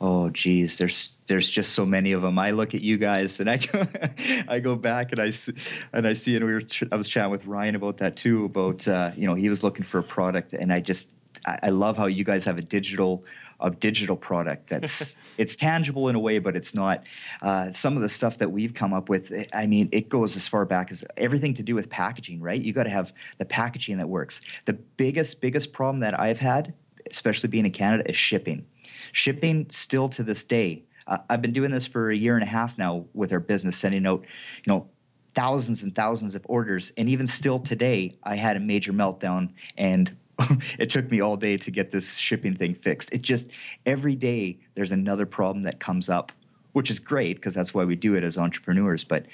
Oh 0.00 0.30
geez, 0.30 0.78
there's 0.78 1.18
there's 1.26 1.50
just 1.50 1.72
so 1.72 1.84
many 1.84 2.12
of 2.12 2.22
them. 2.22 2.38
I 2.38 2.52
look 2.52 2.74
at 2.74 2.80
you 2.80 2.98
guys 2.98 3.40
and 3.40 3.50
I 3.50 3.56
go, 3.56 3.86
I 4.48 4.60
go 4.60 4.76
back 4.76 5.12
and 5.12 5.20
I 5.20 5.30
see, 5.30 5.52
and 5.92 6.06
I 6.06 6.12
see 6.12 6.36
and 6.36 6.44
we 6.44 6.52
were 6.54 6.62
I 6.92 6.96
was 6.96 7.08
chatting 7.08 7.30
with 7.30 7.46
Ryan 7.46 7.74
about 7.74 7.98
that 7.98 8.16
too 8.16 8.44
about 8.44 8.86
uh, 8.86 9.10
you 9.16 9.26
know 9.26 9.34
he 9.34 9.48
was 9.48 9.64
looking 9.64 9.84
for 9.84 9.98
a 9.98 10.02
product 10.02 10.52
and 10.52 10.72
I 10.72 10.80
just 10.80 11.14
I, 11.46 11.58
I 11.64 11.68
love 11.70 11.96
how 11.96 12.06
you 12.06 12.24
guys 12.24 12.44
have 12.44 12.58
a 12.58 12.62
digital 12.62 13.24
a 13.60 13.70
digital 13.72 14.16
product 14.16 14.68
that's 14.70 15.18
it's 15.38 15.56
tangible 15.56 16.08
in 16.08 16.14
a 16.14 16.20
way 16.20 16.38
but 16.38 16.54
it's 16.54 16.74
not 16.74 17.02
uh, 17.42 17.70
some 17.72 17.96
of 17.96 18.02
the 18.02 18.08
stuff 18.08 18.38
that 18.38 18.52
we've 18.52 18.72
come 18.72 18.92
up 18.92 19.08
with 19.08 19.32
i 19.52 19.66
mean 19.66 19.88
it 19.90 20.08
goes 20.08 20.36
as 20.36 20.46
far 20.46 20.64
back 20.64 20.92
as 20.92 21.04
everything 21.16 21.52
to 21.52 21.62
do 21.62 21.74
with 21.74 21.90
packaging 21.90 22.40
right 22.40 22.62
you 22.62 22.72
got 22.72 22.84
to 22.84 22.90
have 22.90 23.12
the 23.38 23.44
packaging 23.44 23.96
that 23.96 24.08
works 24.08 24.40
the 24.66 24.72
biggest 24.72 25.40
biggest 25.40 25.72
problem 25.72 25.98
that 25.98 26.18
i've 26.20 26.38
had 26.38 26.72
especially 27.10 27.48
being 27.48 27.64
in 27.64 27.72
canada 27.72 28.08
is 28.08 28.16
shipping 28.16 28.64
Shipping 29.12 29.66
still 29.70 30.08
to 30.10 30.22
this 30.22 30.44
day. 30.44 30.82
Uh, 31.06 31.18
I've 31.30 31.42
been 31.42 31.52
doing 31.52 31.70
this 31.70 31.86
for 31.86 32.10
a 32.10 32.16
year 32.16 32.34
and 32.34 32.42
a 32.42 32.48
half 32.48 32.76
now 32.78 33.06
with 33.14 33.32
our 33.32 33.40
business, 33.40 33.76
sending 33.76 34.06
out, 34.06 34.20
you 34.64 34.72
know, 34.72 34.88
thousands 35.34 35.82
and 35.82 35.94
thousands 35.94 36.34
of 36.34 36.44
orders, 36.48 36.92
and 36.96 37.08
even 37.08 37.26
still 37.26 37.58
today, 37.58 38.16
I 38.24 38.36
had 38.36 38.56
a 38.56 38.60
major 38.60 38.92
meltdown 38.92 39.50
and. 39.76 40.14
it 40.78 40.88
took 40.88 41.10
me 41.10 41.20
all 41.20 41.36
day 41.36 41.56
to 41.56 41.68
get 41.68 41.90
this 41.90 42.16
shipping 42.16 42.54
thing 42.54 42.72
fixed. 42.72 43.12
It 43.12 43.22
just 43.22 43.46
every 43.86 44.14
day 44.14 44.56
there's 44.76 44.92
another 44.92 45.26
problem 45.26 45.64
that 45.64 45.80
comes 45.80 46.08
up 46.08 46.30
which 46.74 46.90
is 46.90 47.00
great 47.00 47.34
because 47.34 47.54
that's 47.54 47.74
why 47.74 47.84
we 47.84 47.96
do 47.96 48.14
it 48.14 48.22
as 48.22 48.38
entrepreneurs. 48.38 49.02
But 49.02 49.26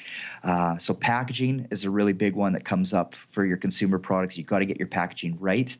uh, 0.44 0.78
so 0.78 0.94
packaging 0.94 1.66
is 1.70 1.84
a 1.84 1.90
really 1.90 2.14
big 2.14 2.34
one 2.34 2.54
that 2.54 2.64
comes 2.64 2.94
up 2.94 3.14
for 3.32 3.44
your 3.44 3.58
consumer 3.58 3.98
products. 3.98 4.38
You've 4.38 4.46
got 4.46 4.60
to 4.60 4.64
get 4.64 4.78
your 4.78 4.86
packaging 4.86 5.36
right 5.38 5.76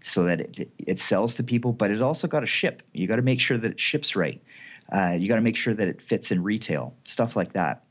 so 0.00 0.24
that 0.24 0.40
it, 0.40 0.70
it 0.78 0.98
sells 0.98 1.34
to 1.36 1.42
people, 1.42 1.72
but 1.72 1.90
it 1.90 2.00
also 2.02 2.28
got 2.28 2.40
to 2.40 2.46
ship. 2.46 2.82
You 2.92 3.06
got 3.06 3.16
to 3.16 3.22
make 3.22 3.40
sure 3.40 3.58
that 3.58 3.72
it 3.72 3.80
ships 3.80 4.14
right. 4.14 4.42
Uh, 4.92 5.16
you 5.18 5.28
got 5.28 5.36
to 5.36 5.42
make 5.42 5.56
sure 5.56 5.74
that 5.74 5.88
it 5.88 6.00
fits 6.00 6.30
in 6.30 6.42
retail, 6.42 6.94
stuff 7.04 7.36
like 7.36 7.52
that. 7.54 7.84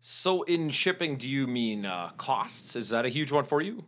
So, 0.00 0.42
in 0.42 0.70
shipping, 0.70 1.16
do 1.16 1.26
you 1.26 1.46
mean 1.46 1.86
uh, 1.86 2.10
costs? 2.18 2.76
Is 2.76 2.90
that 2.90 3.06
a 3.06 3.08
huge 3.08 3.32
one 3.32 3.44
for 3.44 3.62
you? 3.62 3.84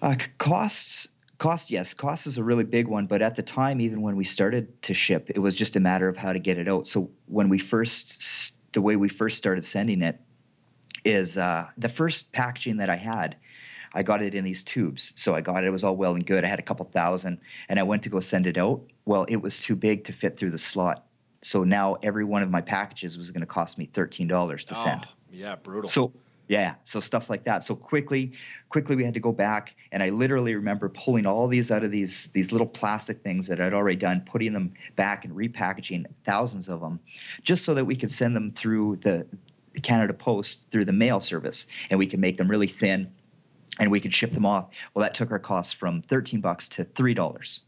Uh, 0.00 0.16
costs, 0.38 1.08
cost, 1.36 1.70
yes, 1.70 1.92
cost 1.92 2.26
is 2.26 2.38
a 2.38 2.42
really 2.42 2.64
big 2.64 2.88
one. 2.88 3.06
But 3.06 3.20
at 3.20 3.36
the 3.36 3.42
time, 3.42 3.80
even 3.80 4.00
when 4.00 4.16
we 4.16 4.24
started 4.24 4.82
to 4.82 4.94
ship, 4.94 5.30
it 5.34 5.38
was 5.38 5.56
just 5.56 5.76
a 5.76 5.80
matter 5.80 6.08
of 6.08 6.16
how 6.16 6.32
to 6.32 6.38
get 6.38 6.58
it 6.58 6.66
out. 6.66 6.88
So 6.88 7.10
when 7.26 7.50
we 7.50 7.58
first, 7.58 8.54
the 8.72 8.80
way 8.80 8.96
we 8.96 9.10
first 9.10 9.36
started 9.36 9.64
sending 9.64 10.00
it, 10.02 10.18
is 11.04 11.36
uh, 11.36 11.68
the 11.76 11.88
first 11.88 12.32
packaging 12.32 12.78
that 12.78 12.90
I 12.90 12.96
had 12.96 13.36
I 13.92 14.02
got 14.02 14.22
it 14.22 14.34
in 14.34 14.44
these 14.44 14.62
tubes. 14.62 15.12
So 15.16 15.34
I 15.34 15.40
got 15.40 15.64
it. 15.64 15.66
It 15.66 15.70
was 15.70 15.84
all 15.84 15.96
well 15.96 16.14
and 16.14 16.24
good. 16.24 16.44
I 16.44 16.48
had 16.48 16.58
a 16.58 16.62
couple 16.62 16.86
thousand, 16.86 17.38
and 17.68 17.78
I 17.78 17.82
went 17.82 18.02
to 18.04 18.08
go 18.08 18.20
send 18.20 18.46
it 18.46 18.58
out. 18.58 18.82
Well, 19.04 19.24
it 19.24 19.36
was 19.36 19.58
too 19.58 19.76
big 19.76 20.04
to 20.04 20.12
fit 20.12 20.36
through 20.36 20.50
the 20.50 20.58
slot. 20.58 21.06
So 21.42 21.64
now 21.64 21.96
every 22.02 22.24
one 22.24 22.42
of 22.42 22.50
my 22.50 22.60
packages 22.60 23.16
was 23.16 23.30
going 23.30 23.40
to 23.40 23.46
cost 23.46 23.78
me 23.78 23.86
thirteen 23.86 24.28
dollars 24.28 24.64
to 24.64 24.74
oh, 24.76 24.82
send. 24.82 25.06
Yeah, 25.32 25.56
brutal. 25.56 25.88
So 25.88 26.12
yeah, 26.48 26.74
so 26.82 26.98
stuff 26.98 27.30
like 27.30 27.44
that. 27.44 27.64
So 27.64 27.76
quickly, 27.76 28.32
quickly 28.70 28.96
we 28.96 29.04
had 29.04 29.14
to 29.14 29.20
go 29.20 29.30
back, 29.30 29.76
and 29.92 30.02
I 30.02 30.08
literally 30.08 30.54
remember 30.54 30.88
pulling 30.88 31.24
all 31.24 31.46
these 31.46 31.70
out 31.70 31.84
of 31.84 31.90
these 31.90 32.28
these 32.32 32.52
little 32.52 32.66
plastic 32.66 33.22
things 33.22 33.46
that 33.46 33.60
I'd 33.60 33.72
already 33.72 33.96
done, 33.96 34.22
putting 34.26 34.52
them 34.52 34.72
back 34.96 35.24
and 35.24 35.34
repackaging 35.34 36.06
thousands 36.24 36.68
of 36.68 36.80
them, 36.80 37.00
just 37.42 37.64
so 37.64 37.72
that 37.74 37.84
we 37.84 37.94
could 37.96 38.10
send 38.10 38.34
them 38.34 38.50
through 38.50 38.96
the 38.96 39.26
Canada 39.82 40.12
Post 40.12 40.70
through 40.70 40.84
the 40.84 40.92
mail 40.92 41.20
service, 41.20 41.66
and 41.88 41.98
we 41.98 42.06
could 42.06 42.20
make 42.20 42.36
them 42.36 42.48
really 42.48 42.66
thin 42.66 43.10
and 43.80 43.90
we 43.90 43.98
could 43.98 44.14
ship 44.14 44.32
them 44.32 44.46
off. 44.46 44.68
Well, 44.94 45.02
that 45.02 45.14
took 45.14 45.32
our 45.32 45.38
costs 45.38 45.72
from 45.72 46.02
13 46.02 46.40
bucks 46.40 46.68
to 46.68 46.84
$3. 46.84 47.60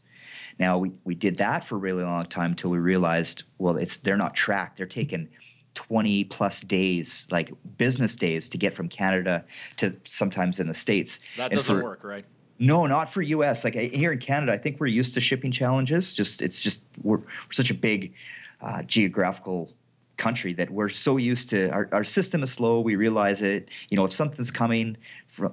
Now 0.59 0.77
we, 0.77 0.91
we 1.03 1.15
did 1.15 1.37
that 1.37 1.65
for 1.65 1.75
a 1.75 1.79
really 1.79 2.03
long 2.03 2.27
time 2.27 2.51
until 2.51 2.69
we 2.69 2.77
realized, 2.77 3.43
well, 3.57 3.75
it's 3.75 3.97
they're 3.97 4.15
not 4.15 4.35
tracked. 4.35 4.77
They're 4.77 4.85
taking 4.85 5.27
20 5.73 6.25
plus 6.25 6.61
days, 6.61 7.25
like 7.31 7.51
business 7.77 8.15
days, 8.15 8.47
to 8.49 8.57
get 8.59 8.75
from 8.75 8.87
Canada 8.87 9.43
to 9.77 9.97
sometimes 10.05 10.59
in 10.59 10.67
the 10.67 10.73
States. 10.73 11.19
That 11.37 11.51
and 11.51 11.57
doesn't 11.57 11.75
for, 11.75 11.83
work, 11.83 12.03
right? 12.03 12.25
No, 12.59 12.85
not 12.85 13.11
for 13.11 13.23
US. 13.23 13.63
Like 13.63 13.73
here 13.73 14.11
in 14.11 14.19
Canada, 14.19 14.53
I 14.53 14.57
think 14.57 14.79
we're 14.79 14.85
used 14.85 15.15
to 15.15 15.19
shipping 15.19 15.51
challenges. 15.51 16.13
Just 16.13 16.43
it's 16.43 16.61
just 16.61 16.83
we're, 17.01 17.17
we're 17.17 17.51
such 17.51 17.71
a 17.71 17.73
big 17.73 18.13
uh, 18.61 18.83
geographical 18.83 19.73
country 20.17 20.53
that 20.53 20.69
we're 20.69 20.89
so 20.89 21.17
used 21.17 21.49
to 21.49 21.69
our, 21.71 21.89
our 21.91 22.03
system 22.03 22.43
is 22.43 22.51
slow 22.51 22.79
we 22.79 22.95
realize 22.95 23.41
it 23.41 23.69
you 23.89 23.97
know 23.97 24.05
if 24.05 24.13
something's 24.13 24.51
coming 24.51 24.95
from 25.27 25.51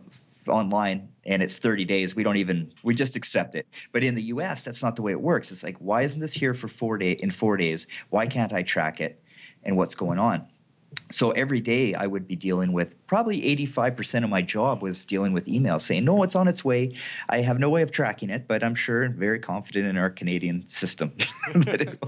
online 0.51 1.09
and 1.25 1.43
it's 1.43 1.59
30 1.59 1.85
days 1.85 2.15
we 2.15 2.23
don't 2.23 2.37
even 2.37 2.73
we 2.83 2.95
just 2.95 3.17
accept 3.17 3.55
it. 3.55 3.67
But 3.93 4.05
in 4.05 4.15
the 4.15 4.23
us 4.23 4.63
that's 4.63 4.83
not 4.83 4.97
the 4.97 5.03
way 5.03 5.13
it 5.13 5.21
works. 5.21 5.51
It's 5.51 5.63
like 5.63 5.77
why 5.79 6.03
isn't 6.03 6.21
this 6.21 6.33
here 6.33 6.55
for 6.55 6.69
four 6.69 6.99
day 6.99 7.13
in 7.13 7.31
four 7.31 7.57
days? 7.57 7.87
Why 8.11 8.27
can't 8.27 8.53
i 8.53 8.63
track 8.63 9.01
it? 9.01 9.23
And 9.65 9.77
what's 9.77 9.95
going 9.95 10.19
on? 10.19 10.47
So 11.13 11.31
every 11.33 11.61
day 11.61 11.95
i 11.95 12.07
would 12.07 12.27
be 12.27 12.37
dealing 12.37 12.73
with 12.73 13.07
probably 13.07 13.43
85% 13.57 14.25
of 14.25 14.31
my 14.31 14.43
job 14.43 14.83
was 14.83 15.05
dealing 15.05 15.33
with 15.33 15.47
emails 15.47 15.83
saying 15.83 16.05
no 16.05 16.23
it's 16.23 16.37
on 16.37 16.49
its 16.49 16.65
way. 16.65 16.95
I 17.29 17.41
have 17.43 17.59
no 17.59 17.71
way 17.71 17.83
of 17.83 17.93
tracking 17.93 18.31
it 18.31 18.49
but 18.49 18.65
i'm 18.65 18.75
sure 18.75 19.03
and 19.03 19.15
very 19.15 19.39
confident 19.39 19.87
in 19.87 19.97
our 19.97 20.11
canadian 20.11 20.69
system. 20.69 21.13
It, 21.53 21.99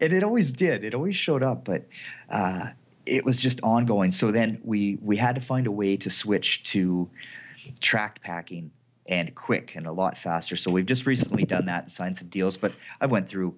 and 0.00 0.12
it 0.14 0.22
always 0.22 0.50
did. 0.50 0.82
It 0.82 0.94
always 0.94 1.14
showed 1.16 1.42
up 1.42 1.64
but 1.64 1.86
uh, 2.30 2.70
it 3.06 3.24
was 3.24 3.38
just 3.38 3.60
ongoing. 3.62 4.12
So 4.12 4.30
then 4.30 4.60
we 4.64 4.98
we 5.02 5.16
had 5.16 5.34
to 5.34 5.40
find 5.40 5.66
a 5.66 5.72
way 5.72 5.96
to 5.96 6.10
switch 6.10 6.62
to 6.64 7.08
tracked 7.80 8.22
packing 8.22 8.70
and 9.06 9.34
quick 9.34 9.74
and 9.74 9.86
a 9.86 9.92
lot 9.92 10.16
faster. 10.16 10.56
So 10.56 10.70
we've 10.70 10.86
just 10.86 11.06
recently 11.06 11.44
done 11.44 11.66
that 11.66 11.84
and 11.84 11.90
signed 11.90 12.16
some 12.16 12.28
deals. 12.28 12.56
But 12.56 12.72
I 13.00 13.06
went 13.06 13.28
through, 13.28 13.56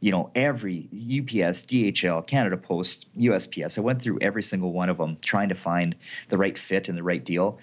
you 0.00 0.12
know, 0.12 0.30
every 0.34 0.88
UPS, 0.92 1.64
DHL, 1.64 2.26
Canada 2.26 2.56
Post, 2.56 3.06
USPS. 3.18 3.78
I 3.78 3.80
went 3.80 4.00
through 4.00 4.18
every 4.20 4.42
single 4.42 4.72
one 4.72 4.88
of 4.88 4.98
them 4.98 5.18
trying 5.22 5.48
to 5.48 5.54
find 5.54 5.96
the 6.28 6.38
right 6.38 6.56
fit 6.56 6.88
and 6.88 6.96
the 6.96 7.02
right 7.02 7.24
deal. 7.24 7.58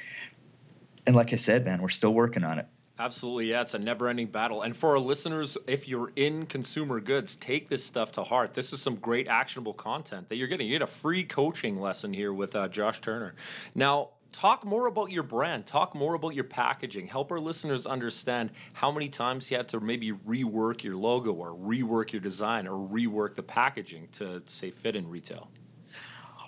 And 1.06 1.16
like 1.16 1.34
I 1.34 1.38
said, 1.38 1.66
man, 1.66 1.82
we're 1.82 1.90
still 1.90 2.14
working 2.14 2.44
on 2.44 2.60
it. 2.60 2.68
Absolutely, 3.00 3.50
yeah. 3.50 3.62
It's 3.62 3.74
a 3.74 3.80
never 3.80 4.08
ending 4.08 4.28
battle. 4.28 4.62
And 4.62 4.78
for 4.78 4.92
our 4.92 5.00
listeners, 5.00 5.58
if 5.68 5.88
you're 5.88 6.12
in 6.16 6.46
consumer 6.46 7.00
goods, 7.00 7.36
take 7.36 7.68
this 7.68 7.84
stuff 7.84 8.12
to 8.14 8.24
heart. 8.24 8.54
This 8.54 8.72
is 8.72 8.82
some 8.82 8.96
great 8.96 9.28
actionable 9.28 9.74
content 9.74 10.30
that 10.30 10.36
you're 10.36 10.48
getting. 10.48 10.68
You 10.68 10.76
get 10.76 10.84
a 10.84 10.88
free 10.88 11.24
coaching 11.24 11.82
lesson 11.82 12.14
here 12.14 12.32
with 12.32 12.56
uh, 12.56 12.68
Josh 12.68 13.02
Turner. 13.02 13.34
Now, 13.74 14.12
talk 14.34 14.66
more 14.66 14.88
about 14.88 15.12
your 15.12 15.24
brand 15.24 15.66
talk 15.66 15.96
more 15.96 16.16
about 16.16 16.36
your 16.36 16.44
packaging 16.44 17.08
help 17.08 17.32
our 17.32 17.40
listeners 17.40 17.86
understand 17.86 18.52
how 18.74 18.92
many 18.92 19.08
times 19.08 19.50
you 19.50 19.56
had 19.56 19.68
to 19.68 19.80
maybe 19.80 20.12
rework 20.12 20.84
your 20.84 20.98
logo 20.98 21.32
or 21.32 21.52
rework 21.52 22.12
your 22.12 22.22
design 22.22 22.68
or 22.68 22.72
rework 22.90 23.36
the 23.36 23.44
packaging 23.44 24.08
to 24.12 24.42
say 24.48 24.70
fit 24.70 24.96
in 24.96 25.08
retail 25.08 25.50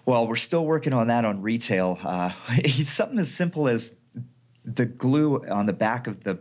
well 0.05 0.27
we're 0.27 0.35
still 0.35 0.65
working 0.65 0.91
on 0.91 1.07
that 1.07 1.23
on 1.23 1.41
retail 1.41 1.97
uh, 2.03 2.31
something 2.83 3.19
as 3.19 3.31
simple 3.31 3.67
as 3.67 3.95
the 4.65 4.85
glue 4.85 5.45
on 5.47 5.65
the 5.65 5.73
back 5.73 6.07
of 6.07 6.23
the 6.23 6.37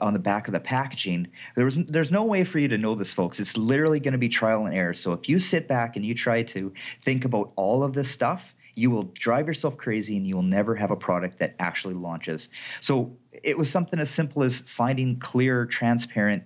on 0.00 0.12
the 0.12 0.18
back 0.18 0.48
of 0.48 0.52
the 0.52 0.60
packaging. 0.60 1.28
There 1.54 1.64
was 1.64 1.76
there's 1.84 2.10
no 2.10 2.24
way 2.24 2.44
for 2.44 2.58
you 2.58 2.68
to 2.68 2.78
know 2.78 2.94
this, 2.94 3.12
folks. 3.12 3.38
It's 3.38 3.56
literally 3.56 4.00
going 4.00 4.12
to 4.12 4.18
be 4.18 4.28
trial 4.28 4.66
and 4.66 4.74
error. 4.74 4.94
So 4.94 5.12
if 5.12 5.28
you 5.28 5.38
sit 5.38 5.68
back 5.68 5.96
and 5.96 6.04
you 6.04 6.14
try 6.14 6.42
to 6.44 6.72
think 7.04 7.24
about 7.24 7.52
all 7.56 7.82
of 7.82 7.92
this 7.92 8.10
stuff, 8.10 8.54
you 8.78 8.90
will 8.90 9.10
drive 9.14 9.48
yourself 9.48 9.76
crazy 9.76 10.16
and 10.16 10.24
you 10.24 10.36
will 10.36 10.42
never 10.42 10.76
have 10.76 10.92
a 10.92 10.96
product 10.96 11.40
that 11.40 11.56
actually 11.58 11.94
launches. 11.94 12.48
So 12.80 13.16
it 13.42 13.58
was 13.58 13.68
something 13.68 13.98
as 13.98 14.08
simple 14.08 14.44
as 14.44 14.60
finding 14.60 15.18
clear, 15.18 15.66
transparent 15.66 16.44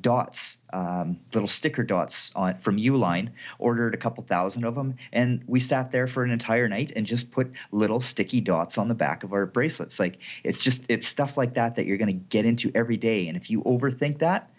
dots, 0.00 0.56
um, 0.72 1.20
little 1.34 1.46
sticker 1.46 1.82
dots 1.82 2.32
on 2.34 2.58
from 2.58 2.78
Uline. 2.78 3.28
Ordered 3.58 3.94
a 3.94 3.98
couple 3.98 4.24
thousand 4.24 4.64
of 4.64 4.74
them, 4.74 4.96
and 5.12 5.44
we 5.46 5.60
sat 5.60 5.90
there 5.90 6.08
for 6.08 6.24
an 6.24 6.30
entire 6.30 6.68
night 6.68 6.90
and 6.96 7.04
just 7.04 7.30
put 7.30 7.52
little 7.70 8.00
sticky 8.00 8.40
dots 8.40 8.78
on 8.78 8.88
the 8.88 8.94
back 8.94 9.22
of 9.22 9.34
our 9.34 9.44
bracelets. 9.44 10.00
Like 10.00 10.18
it's 10.42 10.60
just 10.60 10.84
it's 10.88 11.06
stuff 11.06 11.36
like 11.36 11.54
that 11.54 11.76
that 11.76 11.84
you're 11.84 11.98
going 11.98 12.08
to 12.08 12.24
get 12.30 12.46
into 12.46 12.72
every 12.74 12.96
day, 12.96 13.28
and 13.28 13.36
if 13.36 13.50
you 13.50 13.62
overthink 13.62 14.18
that, 14.20 14.50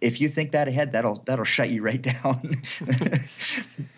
if 0.00 0.20
you 0.20 0.28
think 0.28 0.52
that 0.52 0.68
ahead, 0.68 0.92
that'll 0.92 1.22
that'll 1.26 1.44
shut 1.44 1.68
you 1.68 1.82
right 1.82 2.00
down. 2.00 2.62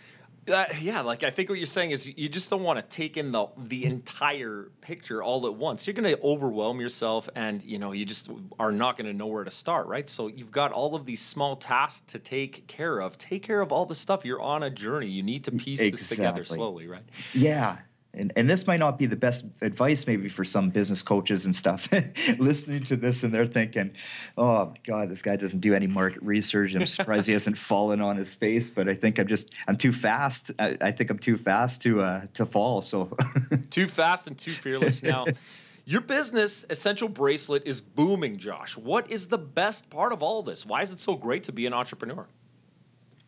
Uh, 0.49 0.65
yeah, 0.81 1.00
like 1.00 1.25
I 1.25 1.31
think 1.31 1.49
what 1.49 1.59
you're 1.59 1.67
saying 1.67 1.91
is 1.91 2.07
you 2.07 2.29
just 2.29 2.50
don't 2.50 2.62
want 2.62 2.79
to 2.79 2.97
take 2.97 3.17
in 3.17 3.33
the 3.33 3.49
the 3.57 3.85
entire 3.85 4.71
picture 4.81 5.23
all 5.23 5.47
at 5.47 5.55
once. 5.55 5.87
You're 5.87 5.95
going 5.95 6.15
to 6.15 6.23
overwhelm 6.23 6.81
yourself, 6.81 7.29
and 7.35 7.62
you 7.62 7.79
know 7.79 7.93
you 7.93 8.05
just 8.05 8.31
are 8.59 8.73
not 8.73 8.97
going 8.97 9.07
to 9.07 9.12
know 9.12 9.26
where 9.26 9.45
to 9.45 9.50
start, 9.50 9.87
right? 9.88 10.09
So 10.09 10.29
you've 10.29 10.53
got 10.53 10.73
all 10.73 10.95
of 10.95 11.05
these 11.05 11.21
small 11.21 11.57
tasks 11.57 12.05
to 12.12 12.19
take 12.19 12.67
care 12.69 13.00
of. 13.00 13.19
Take 13.19 13.43
care 13.43 13.61
of 13.61 13.73
all 13.73 13.87
the 13.87 13.95
stuff. 13.95 14.25
You're 14.25 14.41
on 14.41 14.62
a 14.62 14.71
journey. 14.71 15.09
You 15.09 15.23
need 15.23 15.45
to 15.45 15.50
piece 15.53 15.81
exactly. 15.81 15.91
this 15.91 16.09
together 16.11 16.45
slowly, 16.45 16.87
right? 16.87 17.05
Yeah, 17.35 17.79
and, 18.16 18.32
and 18.37 18.49
this 18.49 18.66
might 18.66 18.80
not 18.80 18.99
be 18.99 19.06
the 19.06 19.16
best 19.16 19.44
advice 19.61 20.06
maybe 20.06 20.28
for 20.28 20.44
some 20.44 20.70
business 20.70 21.02
coaches 21.02 21.46
and 21.46 21.54
stuff 21.54 21.88
listening 22.38 22.85
to 22.85 22.96
this 22.96 23.23
and 23.23 23.32
they're 23.32 23.46
thinking 23.46 23.90
oh 24.37 24.66
my 24.66 24.76
god 24.85 25.11
this 25.11 25.23
guy 25.23 25.37
doesn't 25.37 25.61
do 25.61 25.75
any 25.75 25.87
market 25.87 26.23
research. 26.23 26.75
I'm 26.75 26.87
surprised 26.87 27.26
he 27.26 27.32
hasn't 27.32 27.58
fallen 27.70 28.00
on 28.00 28.16
his 28.16 28.35
face 28.35 28.70
but 28.70 28.88
i 28.88 28.94
think 28.94 29.18
i'm 29.18 29.26
just 29.26 29.54
i'm 29.68 29.76
too 29.76 29.92
fast. 29.92 30.50
I, 30.58 30.76
I 30.80 30.92
think 30.92 31.11
i'm 31.11 31.18
too 31.18 31.37
fast 31.37 31.82
to 31.82 32.00
uh, 32.00 32.26
to 32.35 32.46
fall 32.46 32.82
so. 32.82 33.16
Too 33.70 33.87
fast 33.87 34.26
and 34.26 34.38
too 34.38 34.52
fearless. 34.52 35.02
Now 35.02 35.26
your 35.85 36.00
business 36.00 36.64
essential 36.70 37.08
bracelet 37.08 37.62
is 37.66 37.80
booming 37.80 38.38
josh. 38.38 38.76
What 38.76 39.11
is 39.11 39.28
the 39.28 39.38
best 39.38 39.90
part 39.90 40.12
of 40.12 40.23
all 40.23 40.42
this? 40.42 40.64
Why 40.66 40.82
is 40.82 40.90
it 40.90 41.00
so 41.00 41.14
great 41.14 41.44
to 41.44 41.52
be 41.52 41.66
an 41.66 41.73
entrepreneur 41.73 42.26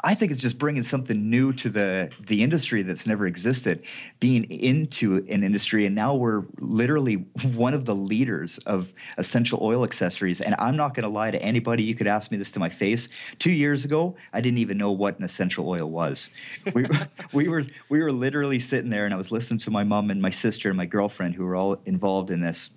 I 0.05 0.15
think 0.15 0.31
it's 0.31 0.41
just 0.41 0.59
bringing 0.59 0.85
something 0.85 1.29
new 1.29 1.53
to 1.55 1.69
the 1.69 2.11
the 2.21 2.43
industry 2.43 2.83
that's 2.83 3.07
never 3.07 3.27
existed, 3.27 3.83
being 4.21 4.45
into 4.45 5.17
an 5.29 5.43
industry, 5.43 5.87
and 5.87 5.95
now 5.95 6.15
we're 6.15 6.45
literally 6.61 7.27
one 7.55 7.75
of 7.75 7.85
the 7.85 7.95
leaders 7.95 8.59
of 8.59 8.93
essential 9.17 9.59
oil 9.61 9.83
accessories. 9.83 10.41
And 10.41 10.55
I'm 10.59 10.77
not 10.77 10.95
going 10.95 11.03
to 11.03 11.09
lie 11.09 11.33
to 11.33 11.43
anybody. 11.43 11.83
You 11.83 11.97
could 11.97 12.07
ask 12.07 12.31
me 12.31 12.37
this 12.37 12.53
to 12.53 12.61
my 12.61 12.69
face. 12.69 13.09
Two 13.41 13.51
years 13.51 13.85
ago, 13.85 14.15
I 14.33 14.41
didn't 14.41 14.59
even 14.59 14.79
know 14.79 14.93
what 14.93 15.19
an 15.19 15.25
essential 15.25 15.69
oil 15.69 15.91
was. 15.91 16.31
We, 16.75 16.87
we 17.33 17.49
were 17.49 17.65
we 17.89 18.01
were 18.01 18.13
literally 18.13 18.61
sitting 18.61 18.91
there, 18.91 19.05
and 19.05 19.13
I 19.13 19.17
was 19.17 19.33
listening 19.33 19.59
to 19.61 19.71
my 19.73 19.83
mom 19.83 20.11
and 20.11 20.23
my 20.23 20.31
sister 20.31 20.69
and 20.69 20.77
my 20.77 20.87
girlfriend 20.87 21.35
who 21.35 21.45
were 21.45 21.57
all 21.57 21.77
involved 21.87 22.31
in 22.31 22.41
this, 22.41 22.71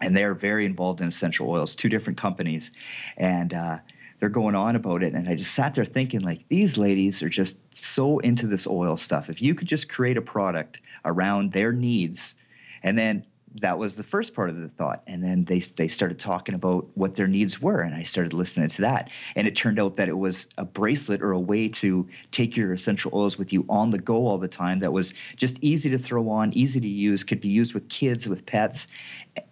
and 0.00 0.16
they're 0.16 0.34
very 0.34 0.66
involved 0.66 1.00
in 1.00 1.08
essential 1.08 1.50
oils, 1.50 1.74
two 1.74 1.88
different 1.88 2.16
companies, 2.16 2.70
and. 3.16 3.52
Uh, 3.52 3.78
they're 4.24 4.30
going 4.30 4.54
on 4.54 4.74
about 4.74 5.02
it. 5.02 5.12
And 5.12 5.28
i 5.28 5.34
just 5.34 5.52
sat 5.52 5.74
there 5.74 5.84
thinking 5.84 6.20
like 6.20 6.48
these 6.48 6.78
ladies 6.78 7.22
are 7.22 7.28
just 7.28 7.58
so 7.76 8.20
into 8.20 8.46
this 8.46 8.66
oil 8.66 8.96
stuff. 8.96 9.28
If 9.28 9.42
you 9.42 9.54
could 9.54 9.68
just 9.68 9.86
create 9.90 10.16
a 10.16 10.22
product 10.22 10.80
around 11.04 11.52
their 11.52 11.74
needs. 11.74 12.34
And 12.82 12.96
then 12.96 13.26
that 13.60 13.78
was 13.78 13.96
the 13.96 14.02
first 14.02 14.34
part 14.34 14.48
of 14.48 14.56
the 14.56 14.70
thought. 14.70 15.02
And 15.06 15.22
then 15.22 15.44
they 15.44 15.58
they 15.58 15.88
started 15.88 16.18
talking 16.18 16.54
about 16.54 16.88
what 16.94 17.16
their 17.16 17.28
needs 17.28 17.60
were. 17.60 17.82
And 17.82 17.94
i 17.94 18.02
started 18.02 18.32
listening 18.32 18.70
to 18.70 18.80
that. 18.80 19.10
And 19.36 19.46
it 19.46 19.56
turned 19.56 19.78
out 19.78 19.96
that 19.96 20.08
it 20.08 20.16
was 20.16 20.46
a 20.56 20.64
bracelet 20.64 21.20
or 21.20 21.32
a 21.32 21.38
way 21.38 21.68
to 21.68 22.08
take 22.30 22.56
your 22.56 22.72
essential 22.72 23.10
oils 23.12 23.36
with 23.36 23.52
you 23.52 23.66
on 23.68 23.90
the 23.90 23.98
go 23.98 24.26
all 24.26 24.38
the 24.38 24.48
time 24.48 24.78
that 24.78 24.94
was 24.94 25.12
just 25.36 25.58
easy 25.60 25.90
to 25.90 25.98
throw 25.98 26.30
on 26.30 26.50
easy 26.54 26.80
to 26.80 26.88
use 26.88 27.22
could 27.22 27.42
be 27.42 27.48
used 27.48 27.74
with 27.74 27.86
kids 27.90 28.26
with 28.26 28.46
pets 28.46 28.88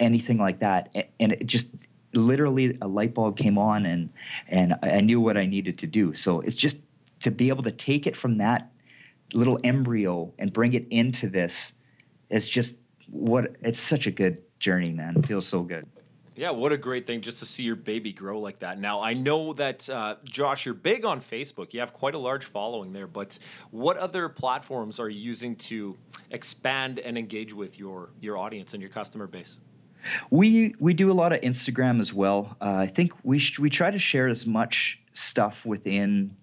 anything 0.01 0.39
like 0.39 0.61
that. 0.61 1.11
And 1.21 1.33
it 1.33 1.47
just 1.47 1.89
literally 2.15 2.79
a 2.83 2.89
light 2.89 3.15
bulb 3.15 3.37
came 3.37 3.59
on 3.59 3.87
and 3.87 4.11
and 4.49 4.77
I 4.83 5.01
knew 5.01 5.21
what 5.21 5.37
I 5.37 5.47
needed 5.47 5.79
to 5.79 5.87
do. 5.87 6.15
So 6.15 6.41
it's 6.41 6.57
just 6.57 6.79
to 7.21 7.31
be 7.31 7.49
able 7.49 7.63
to 7.63 7.71
take 7.71 8.07
it 8.07 8.17
from 8.17 8.39
that 8.39 8.71
little 9.33 9.59
embryo 9.65 10.33
and 10.39 10.53
bring 10.53 10.75
it 10.75 10.87
into 10.91 11.29
this 11.29 11.73
is 12.31 12.49
just 12.49 12.77
what 13.09 13.57
it's 13.63 13.81
such 13.81 14.07
a 14.07 14.11
good 14.11 14.39
journey, 14.59 14.91
man. 14.91 15.17
It 15.17 15.27
feels 15.27 15.47
so 15.47 15.63
good. 15.63 15.87
Yeah, 16.35 16.51
what 16.51 16.73
a 16.73 16.79
great 16.79 17.07
thing 17.07 17.21
just 17.21 17.41
to 17.41 17.47
see 17.47 17.63
your 17.63 17.77
baby 17.77 18.11
grow 18.11 18.41
like 18.41 18.61
that. 18.61 18.81
Now, 18.81 19.03
I 19.03 19.13
know 19.13 19.53
that, 19.53 19.89
uh, 19.89 20.17
Josh, 20.25 20.65
you're 20.65 20.75
big 20.75 21.05
on 21.05 21.21
Facebook. 21.21 21.75
You 21.75 21.81
have 21.81 21.93
quite 21.93 22.15
a 22.15 22.19
large 22.19 22.47
following 22.47 22.93
there, 22.95 23.07
but 23.07 23.39
what 23.71 23.99
other 23.99 24.31
platforms 24.31 24.99
are 24.99 25.11
you 25.11 25.21
using 25.21 25.57
to 25.57 25.97
expand 26.31 26.99
and 27.01 27.19
engage 27.19 27.53
with 27.53 27.79
your, 27.79 28.11
your 28.21 28.39
audience 28.39 28.73
and 28.73 28.81
your 28.81 28.91
customer 28.91 29.27
base? 29.27 29.59
We 30.31 30.75
we 30.79 30.95
do 30.95 31.11
a 31.11 31.13
lot 31.13 31.33
of 31.33 31.41
Instagram 31.41 32.01
as 32.01 32.13
well. 32.13 32.57
Uh, 32.61 32.77
I 32.79 32.87
think 32.87 33.13
we 33.23 33.39
sh- 33.39 33.59
we 33.59 33.71
try 33.71 33.91
to 33.91 33.99
share 33.99 34.29
as 34.29 34.47
much 34.47 35.01
stuff 35.13 35.67
within 35.67 36.37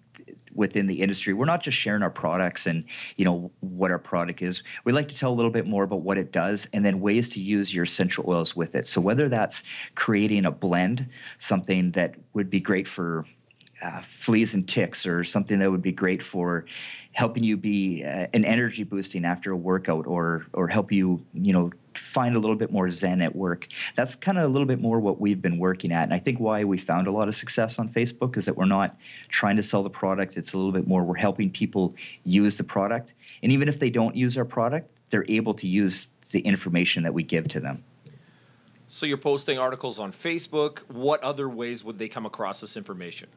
within 0.53 0.87
the 0.87 1.01
industry. 1.01 1.33
We're 1.33 1.45
not 1.45 1.61
just 1.61 1.77
sharing 1.77 2.03
our 2.03 2.09
products 2.09 2.67
and 2.67 2.83
you 3.17 3.25
know 3.25 3.51
what 3.61 3.91
our 3.91 3.99
product 3.99 4.41
is. 4.41 4.63
We 4.83 4.91
like 4.91 5.07
to 5.09 5.15
tell 5.15 5.31
a 5.31 5.35
little 5.35 5.51
bit 5.51 5.67
more 5.67 5.83
about 5.83 6.01
what 6.01 6.17
it 6.17 6.31
does 6.31 6.67
and 6.73 6.83
then 6.83 6.99
ways 6.99 7.29
to 7.29 7.41
use 7.41 7.73
your 7.73 7.83
essential 7.83 8.25
oils 8.27 8.55
with 8.55 8.75
it. 8.75 8.85
So 8.87 9.01
whether 9.01 9.29
that's 9.29 9.63
creating 9.95 10.45
a 10.45 10.51
blend, 10.51 11.07
something 11.37 11.91
that 11.91 12.15
would 12.33 12.49
be 12.49 12.59
great 12.59 12.87
for 12.87 13.25
uh, 13.81 14.01
fleas 14.01 14.53
and 14.55 14.67
ticks, 14.67 15.05
or 15.05 15.23
something 15.23 15.59
that 15.59 15.71
would 15.71 15.81
be 15.81 15.91
great 15.91 16.21
for 16.21 16.65
helping 17.11 17.43
you 17.43 17.57
be 17.57 18.03
uh, 18.03 18.27
an 18.33 18.45
energy 18.45 18.83
boosting 18.83 19.25
after 19.25 19.51
a 19.51 19.57
workout, 19.57 20.07
or 20.07 20.45
or 20.53 20.67
help 20.67 20.91
you 20.91 21.23
you 21.33 21.53
know 21.53 21.71
find 21.95 22.35
a 22.35 22.39
little 22.39 22.55
bit 22.55 22.71
more 22.71 22.89
zen 22.89 23.21
at 23.21 23.35
work. 23.35 23.67
That's 23.95 24.15
kind 24.15 24.37
of 24.37 24.45
a 24.45 24.47
little 24.47 24.67
bit 24.67 24.79
more 24.79 24.99
what 24.99 25.19
we've 25.19 25.41
been 25.41 25.57
working 25.57 25.91
at. 25.91 26.03
And 26.03 26.13
I 26.13 26.19
think 26.19 26.39
why 26.39 26.63
we 26.63 26.77
found 26.77 27.07
a 27.07 27.11
lot 27.11 27.27
of 27.27 27.35
success 27.35 27.79
on 27.79 27.89
Facebook 27.89 28.37
is 28.37 28.45
that 28.45 28.55
we're 28.55 28.65
not 28.65 28.95
trying 29.27 29.55
to 29.57 29.63
sell 29.63 29.83
the 29.83 29.89
product. 29.89 30.37
It's 30.37 30.53
a 30.53 30.57
little 30.57 30.71
bit 30.71 30.87
more 30.87 31.03
we're 31.03 31.15
helping 31.15 31.51
people 31.51 31.95
use 32.23 32.57
the 32.57 32.63
product. 32.63 33.13
And 33.43 33.51
even 33.51 33.67
if 33.67 33.79
they 33.79 33.89
don't 33.89 34.15
use 34.15 34.37
our 34.37 34.45
product, 34.45 34.99
they're 35.09 35.25
able 35.27 35.53
to 35.55 35.67
use 35.67 36.09
the 36.31 36.39
information 36.39 37.03
that 37.03 37.13
we 37.13 37.23
give 37.23 37.47
to 37.49 37.59
them. 37.59 37.83
So 38.87 39.05
you're 39.05 39.17
posting 39.17 39.59
articles 39.59 39.99
on 39.99 40.11
Facebook. 40.11 40.79
What 40.89 41.21
other 41.23 41.47
ways 41.47 41.83
would 41.83 41.99
they 41.99 42.07
come 42.07 42.25
across 42.25 42.59
this 42.59 42.75
information? 42.75 43.29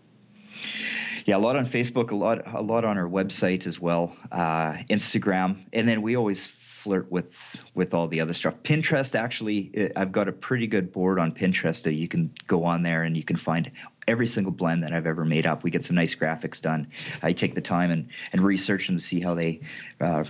Yeah, 1.25 1.37
a 1.37 1.39
lot 1.39 1.57
on 1.57 1.67
Facebook, 1.67 2.11
a 2.11 2.17
lot, 2.17 2.43
a 2.53 2.63
lot 2.63 2.85
on 2.85 2.99
our 2.99 3.09
website 3.09 3.67
as 3.67 3.79
well, 3.81 4.17
uh, 4.33 4.73
Instagram, 4.91 5.65
and 5.73 5.89
then 5.89 6.03
we 6.03 6.17
always 6.17 6.49
flirt 6.49 7.11
with 7.13 7.65
with 7.75 7.95
all 7.95 8.09
the 8.09 8.21
other 8.21 8.35
stuff. 8.35 8.61
Pinterest 8.65 9.15
actually, 9.15 9.93
I've 9.95 10.11
got 10.11 10.27
a 10.27 10.33
pretty 10.33 10.67
good 10.67 10.91
board 10.91 11.21
on 11.21 11.31
Pinterest 11.31 11.83
that 11.85 11.95
you 11.95 12.09
can 12.09 12.33
go 12.49 12.65
on 12.65 12.83
there 12.83 13.05
and 13.05 13.17
you 13.17 13.23
can 13.23 13.37
find 13.37 13.71
every 14.09 14.27
single 14.27 14.53
blend 14.53 14.83
that 14.83 14.93
I've 14.93 15.07
ever 15.07 15.25
made 15.25 15.47
up. 15.47 15.63
We 15.63 15.71
get 15.71 15.85
some 15.85 15.95
nice 15.95 16.15
graphics 16.15 16.61
done. 16.61 16.89
I 17.23 17.33
take 17.33 17.55
the 17.55 17.61
time 17.61 17.93
and 17.93 18.09
and 18.33 18.43
research 18.43 18.89
them 18.89 18.97
to 18.97 19.03
see 19.03 19.21
how 19.21 19.35
they 19.35 19.61
uh, 20.01 20.25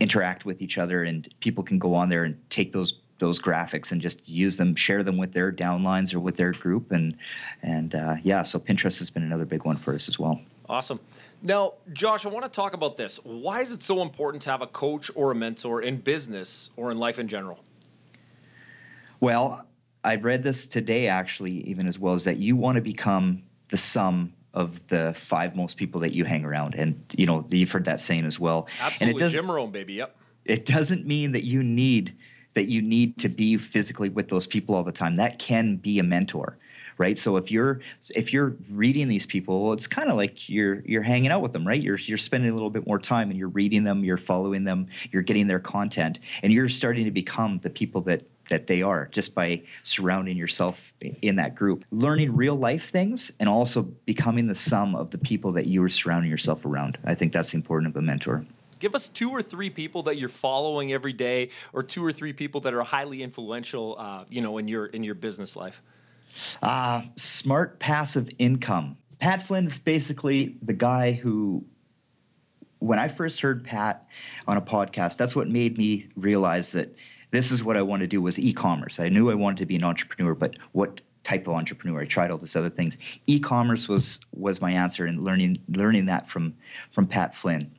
interact 0.00 0.46
with 0.46 0.62
each 0.62 0.78
other, 0.78 1.04
and 1.04 1.28
people 1.40 1.62
can 1.62 1.78
go 1.78 1.94
on 1.94 2.08
there 2.08 2.24
and 2.24 2.38
take 2.48 2.72
those 2.72 2.92
those 3.20 3.40
graphics 3.40 3.92
and 3.92 4.00
just 4.00 4.28
use 4.28 4.56
them, 4.56 4.74
share 4.74 5.04
them 5.04 5.16
with 5.16 5.32
their 5.32 5.52
downlines 5.52 6.12
or 6.12 6.18
with 6.18 6.34
their 6.36 6.52
group, 6.52 6.90
and 6.90 7.16
and 7.62 7.94
uh, 7.94 8.16
yeah, 8.24 8.42
so 8.42 8.58
Pinterest 8.58 8.98
has 8.98 9.10
been 9.10 9.22
another 9.22 9.44
big 9.44 9.64
one 9.64 9.76
for 9.76 9.94
us 9.94 10.08
as 10.08 10.18
well. 10.18 10.40
Awesome. 10.68 10.98
Now, 11.42 11.74
Josh, 11.92 12.26
I 12.26 12.28
want 12.28 12.44
to 12.44 12.50
talk 12.50 12.74
about 12.74 12.96
this. 12.96 13.18
Why 13.24 13.60
is 13.60 13.72
it 13.72 13.82
so 13.82 14.02
important 14.02 14.42
to 14.42 14.50
have 14.50 14.62
a 14.62 14.66
coach 14.66 15.10
or 15.14 15.30
a 15.30 15.34
mentor 15.34 15.82
in 15.82 15.96
business 15.96 16.70
or 16.76 16.90
in 16.90 16.98
life 16.98 17.18
in 17.18 17.28
general? 17.28 17.60
Well, 19.20 19.66
I 20.04 20.16
read 20.16 20.42
this 20.42 20.66
today 20.66 21.08
actually, 21.08 21.52
even 21.68 21.86
as 21.86 21.98
well, 21.98 22.14
as 22.14 22.24
that 22.24 22.36
you 22.36 22.56
want 22.56 22.76
to 22.76 22.82
become 22.82 23.42
the 23.68 23.76
sum 23.76 24.32
of 24.52 24.86
the 24.88 25.14
five 25.16 25.56
most 25.56 25.76
people 25.76 26.00
that 26.00 26.14
you 26.14 26.24
hang 26.24 26.44
around. 26.44 26.74
And, 26.74 27.04
you 27.16 27.26
know, 27.26 27.46
you've 27.48 27.70
heard 27.70 27.84
that 27.84 28.00
saying 28.00 28.24
as 28.24 28.38
well. 28.38 28.66
Absolutely. 28.80 29.22
And 29.22 29.32
it 29.32 29.34
Jim 29.34 29.50
Rohn, 29.50 29.70
baby. 29.70 29.94
Yep. 29.94 30.16
It 30.44 30.64
doesn't 30.64 31.06
mean 31.06 31.32
that 31.32 31.44
you 31.44 31.62
need 31.62 32.16
that 32.54 32.66
you 32.66 32.82
need 32.82 33.18
to 33.18 33.28
be 33.28 33.56
physically 33.56 34.08
with 34.08 34.28
those 34.28 34.46
people 34.46 34.74
all 34.74 34.82
the 34.82 34.92
time. 34.92 35.16
That 35.16 35.38
can 35.38 35.76
be 35.76 35.98
a 35.98 36.02
mentor 36.02 36.56
right? 37.00 37.18
So 37.18 37.38
if 37.38 37.50
you're 37.50 37.80
if 38.14 38.30
you're 38.30 38.54
reading 38.68 39.08
these 39.08 39.24
people, 39.24 39.72
it's 39.72 39.86
kind 39.86 40.10
of 40.10 40.16
like 40.16 40.50
you're 40.50 40.82
you're 40.84 41.02
hanging 41.02 41.30
out 41.30 41.40
with 41.40 41.52
them, 41.52 41.66
right? 41.66 41.80
You're 41.80 41.96
you're 41.96 42.18
spending 42.18 42.50
a 42.50 42.52
little 42.52 42.68
bit 42.68 42.86
more 42.86 42.98
time 42.98 43.30
and 43.30 43.38
you're 43.38 43.48
reading 43.48 43.84
them, 43.84 44.04
you're 44.04 44.18
following 44.18 44.64
them, 44.64 44.86
you're 45.10 45.22
getting 45.22 45.46
their 45.46 45.58
content, 45.58 46.18
and 46.42 46.52
you're 46.52 46.68
starting 46.68 47.06
to 47.06 47.10
become 47.10 47.58
the 47.62 47.70
people 47.70 48.02
that 48.02 48.22
that 48.50 48.66
they 48.66 48.82
are 48.82 49.08
just 49.12 49.34
by 49.34 49.62
surrounding 49.82 50.36
yourself 50.36 50.92
in 51.22 51.36
that 51.36 51.54
group 51.54 51.84
learning 51.90 52.34
real 52.36 52.56
life 52.56 52.90
things 52.90 53.30
and 53.40 53.48
also 53.48 53.82
becoming 54.04 54.46
the 54.48 54.54
sum 54.54 54.94
of 54.94 55.10
the 55.10 55.18
people 55.18 55.52
that 55.52 55.66
you 55.66 55.82
are 55.82 55.88
surrounding 55.88 56.28
yourself 56.28 56.64
around 56.64 56.98
i 57.04 57.14
think 57.14 57.32
that's 57.32 57.54
important 57.54 57.88
of 57.88 57.96
a 57.96 58.02
mentor 58.02 58.44
give 58.80 58.94
us 58.96 59.08
two 59.08 59.30
or 59.30 59.42
three 59.42 59.70
people 59.70 60.02
that 60.02 60.16
you're 60.18 60.28
following 60.28 60.92
every 60.92 61.12
day 61.12 61.50
or 61.72 61.82
two 61.82 62.04
or 62.04 62.12
three 62.12 62.32
people 62.32 62.60
that 62.62 62.74
are 62.74 62.82
highly 62.82 63.22
influential 63.22 63.94
uh, 63.98 64.24
you 64.28 64.40
know 64.42 64.58
in 64.58 64.66
your 64.66 64.86
in 64.86 65.04
your 65.04 65.14
business 65.14 65.54
life 65.54 65.80
Uh, 66.62 67.02
smart 67.16 67.78
passive 67.80 68.28
income. 68.38 68.96
Pat 69.18 69.42
Flynn 69.42 69.64
is 69.64 69.78
basically 69.80 70.56
the 70.62 70.72
guy 70.72 71.12
who, 71.12 71.64
when 72.78 72.98
I 73.00 73.08
first 73.08 73.40
heard 73.40 73.64
Pat 73.64 74.06
on 74.46 74.56
a 74.56 74.62
podcast, 74.62 75.16
that's 75.16 75.34
what 75.34 75.48
made 75.48 75.76
me 75.76 76.06
realize 76.16 76.70
that 76.72 76.94
this 77.32 77.50
is 77.50 77.62
what 77.64 77.76
I 77.76 77.82
want 77.82 78.00
to 78.02 78.06
do 78.06 78.22
was 78.22 78.38
e-commerce. 78.38 79.00
I 79.00 79.08
knew 79.08 79.30
I 79.30 79.34
wanted 79.34 79.58
to 79.58 79.66
be 79.66 79.76
an 79.76 79.84
entrepreneur, 79.84 80.34
but 80.34 80.54
what 80.72 81.00
type 81.24 81.46
of 81.48 81.54
entrepreneur? 81.54 82.00
I 82.00 82.06
tried 82.06 82.30
all 82.30 82.38
these 82.38 82.56
other 82.56 82.70
things. 82.70 82.98
E-commerce 83.26 83.88
was 83.88 84.20
was 84.32 84.60
my 84.60 84.72
answer, 84.72 85.06
and 85.06 85.22
learning 85.22 85.58
learning 85.68 86.06
that 86.06 86.28
from 86.28 86.54
from 86.92 87.06
Pat 87.06 87.34
Flynn. 87.34 87.70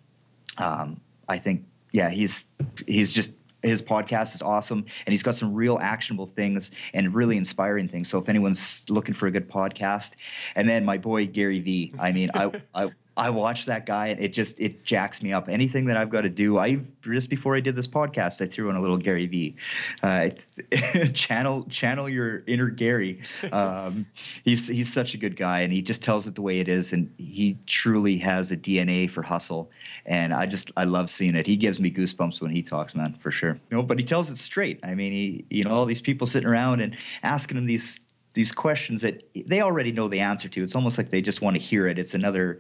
Um, 0.62 1.02
I 1.28 1.38
think, 1.38 1.66
yeah, 1.92 2.10
he's 2.10 2.46
he's 2.88 3.12
just 3.12 3.32
his 3.64 3.82
podcast 3.82 4.34
is 4.36 4.42
awesome 4.42 4.80
and 5.06 5.14
he's 5.14 5.24
got 5.24 5.36
some 5.36 5.54
real 5.54 5.78
actionable 5.80 6.26
things 6.26 6.72
and 6.94 7.14
really 7.14 7.38
inspiring 7.38 7.88
things. 7.88 8.10
So 8.10 8.18
if 8.18 8.28
anyone's 8.28 8.84
looking 8.90 9.14
for 9.14 9.28
a 9.28 9.32
good 9.32 9.50
podcast 9.50 10.16
and 10.56 10.68
then 10.68 10.84
my 10.84 10.98
boy 10.98 11.28
gary 11.28 11.60
vee 11.60 11.92
i 12.00 12.12
mean 12.12 12.30
i 12.34 12.52
i 12.76 12.90
I 13.18 13.30
watch 13.30 13.66
that 13.66 13.86
guy 13.86 14.08
and 14.08 14.20
it 14.22 14.34
just 14.34 14.60
it 14.60 14.86
jacks 14.86 15.22
me 15.22 15.34
up. 15.34 15.50
Anything 15.50 15.86
that 15.86 15.98
I've 15.98 16.10
got 16.10 16.22
to 16.22 16.30
do, 16.30 16.58
I 16.58 16.80
just 17.02 17.30
before 17.30 17.56
I 17.56 17.60
did 17.60 17.76
this 17.76 17.88
podcast, 17.88 18.42
I 18.42 18.48
threw 18.48 18.70
in 18.70 18.78
a 18.78 18.82
little 18.82 18.98
Gary 18.98 19.28
Vee. 19.28 19.56
Uh, 20.02 20.30
channel 21.14 21.66
channel 21.70 22.08
your 22.08 22.44
inner 22.48 22.70
Gary. 22.70 23.20
Um, 23.52 24.06
he's 24.46 24.68
he's 24.68 24.92
such 24.92 25.14
a 25.14 25.18
good 25.18 25.36
guy 25.36 25.62
and 25.62 25.74
he 25.74 25.82
just 25.82 26.02
tells 26.02 26.26
it 26.26 26.36
the 26.36 26.42
way 26.42 26.60
it 26.60 26.70
is 26.70 26.94
and 26.94 27.12
he 27.18 27.58
truly 27.66 28.18
has 28.18 28.52
a 28.52 28.58
DNA 28.58 29.10
for 29.10 29.22
hustle 29.22 29.70
and 30.06 30.34
I 30.34 30.46
just 30.46 30.72
I 30.78 30.86
love 30.86 31.10
seeing 31.10 31.36
it. 31.36 31.46
He 31.46 31.58
gives 31.58 31.80
me 31.80 31.92
goosebumps 31.92 32.42
when 32.42 32.52
he 32.52 32.64
talks, 32.64 32.96
man, 32.96 33.14
for 33.20 33.30
sure. 33.30 33.60
You 33.70 33.78
know, 33.78 33.84
but 33.84 34.00
he 34.00 34.06
tells 34.06 34.30
it 34.30 34.38
straight. 34.38 34.80
I 34.84 34.96
mean, 34.96 35.12
he 35.12 35.46
you 35.50 35.64
know 35.64 35.72
all 35.72 35.86
these 35.86 36.02
people 36.02 36.28
sitting 36.28 36.48
around 36.48 36.80
and 36.80 36.96
asking 37.24 37.58
him 37.58 37.66
these 37.66 38.06
these 38.34 38.52
questions 38.52 39.02
that 39.02 39.24
they 39.48 39.62
already 39.62 39.92
know 39.92 40.08
the 40.08 40.20
answer 40.20 40.48
to. 40.48 40.64
It's 40.64 40.76
almost 40.76 40.98
like 40.98 41.10
they 41.10 41.22
just 41.22 41.42
want 41.42 41.56
to 41.56 41.62
hear 41.62 41.88
it. 41.88 42.00
It's 42.00 42.14
another 42.14 42.60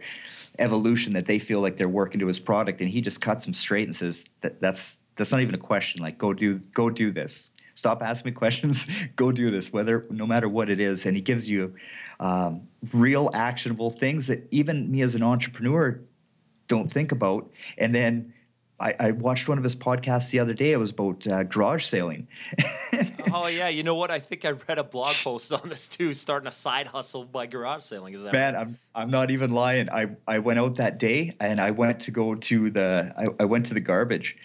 evolution 0.62 1.14
that 1.14 1.26
they 1.26 1.40
feel 1.40 1.60
like 1.60 1.78
they're 1.78 1.90
working 1.90 2.20
to 2.20 2.28
his 2.28 2.40
product 2.40 2.82
and 2.82 2.90
he 2.90 3.02
just 3.02 3.22
cuts 3.22 3.46
them 3.46 3.54
straight 3.54 3.88
and 3.88 3.96
says 3.96 4.26
that 4.42 4.62
that's 4.62 5.00
that's 5.16 5.32
not 5.32 5.42
even 5.42 5.56
a 5.56 5.60
question. 5.60 6.02
Like 6.02 6.18
go 6.18 6.34
do 6.34 6.60
go 6.74 6.90
do 6.90 7.12
this. 7.12 7.52
Stop 7.76 8.02
asking 8.02 8.32
me 8.32 8.36
questions. 8.38 8.88
Go 9.16 9.32
do 9.32 9.50
this 9.50 9.74
whether 9.74 10.06
no 10.10 10.26
matter 10.26 10.48
what 10.48 10.70
it 10.70 10.80
is. 10.80 11.06
And 11.06 11.16
he 11.16 11.22
gives 11.22 11.50
you 11.50 11.74
um, 12.20 12.68
real 12.94 13.30
actionable 13.34 13.90
things 13.90 14.28
that 14.28 14.48
even 14.52 14.90
me 14.90 15.02
as 15.02 15.16
an 15.16 15.24
entrepreneur 15.24 16.00
don't 16.68 16.92
think 16.92 17.12
about. 17.12 17.52
And 17.78 17.94
then 17.94 18.34
I, 18.82 19.12
watched 19.12 19.48
one 19.48 19.58
of 19.60 19.64
his 19.64 19.76
podcasts 19.76 20.32
the 20.32 20.40
other 20.40 20.54
day. 20.54 20.72
It 20.72 20.78
was 20.78 20.90
about 20.90 21.28
uh, 21.28 21.44
garage 21.44 21.86
sailing. 21.86 22.28
oh 23.34 23.48
yeah, 23.48 23.68
you 23.68 23.84
know 23.84 23.96
what? 23.96 24.12
I 24.12 24.20
think 24.20 24.46
I 24.46 24.52
read 24.52 24.78
a 24.78 24.84
blog 24.84 25.16
post 25.16 25.52
on 25.52 25.70
this 25.70 25.88
too. 25.88 26.14
Starting 26.14 26.48
a 26.48 26.52
side 26.52 26.88
hustle 26.88 27.26
by 27.26 27.46
garage 27.48 27.84
sailing. 27.84 28.14
Is 28.14 28.24
that 28.24 28.34
man? 28.34 28.54
Right? 28.54 28.62
I'm 28.62 28.78
I'm 28.96 29.12
not 29.12 29.32
even 29.32 29.52
lying. 29.52 29.90
I 29.90 30.08
I 30.28 30.40
went 30.40 30.60
out 30.60 30.78
that 30.78 31.00
day 31.00 31.36
and 31.40 31.60
I 31.60 31.72
went 31.72 32.00
to 32.02 32.12
go 32.12 32.36
to 32.36 32.70
the 32.70 33.14
I, 33.18 33.44
I 33.44 33.46
went 33.46 33.66
to 33.68 33.74
the 33.74 33.82
garbage, 33.82 34.38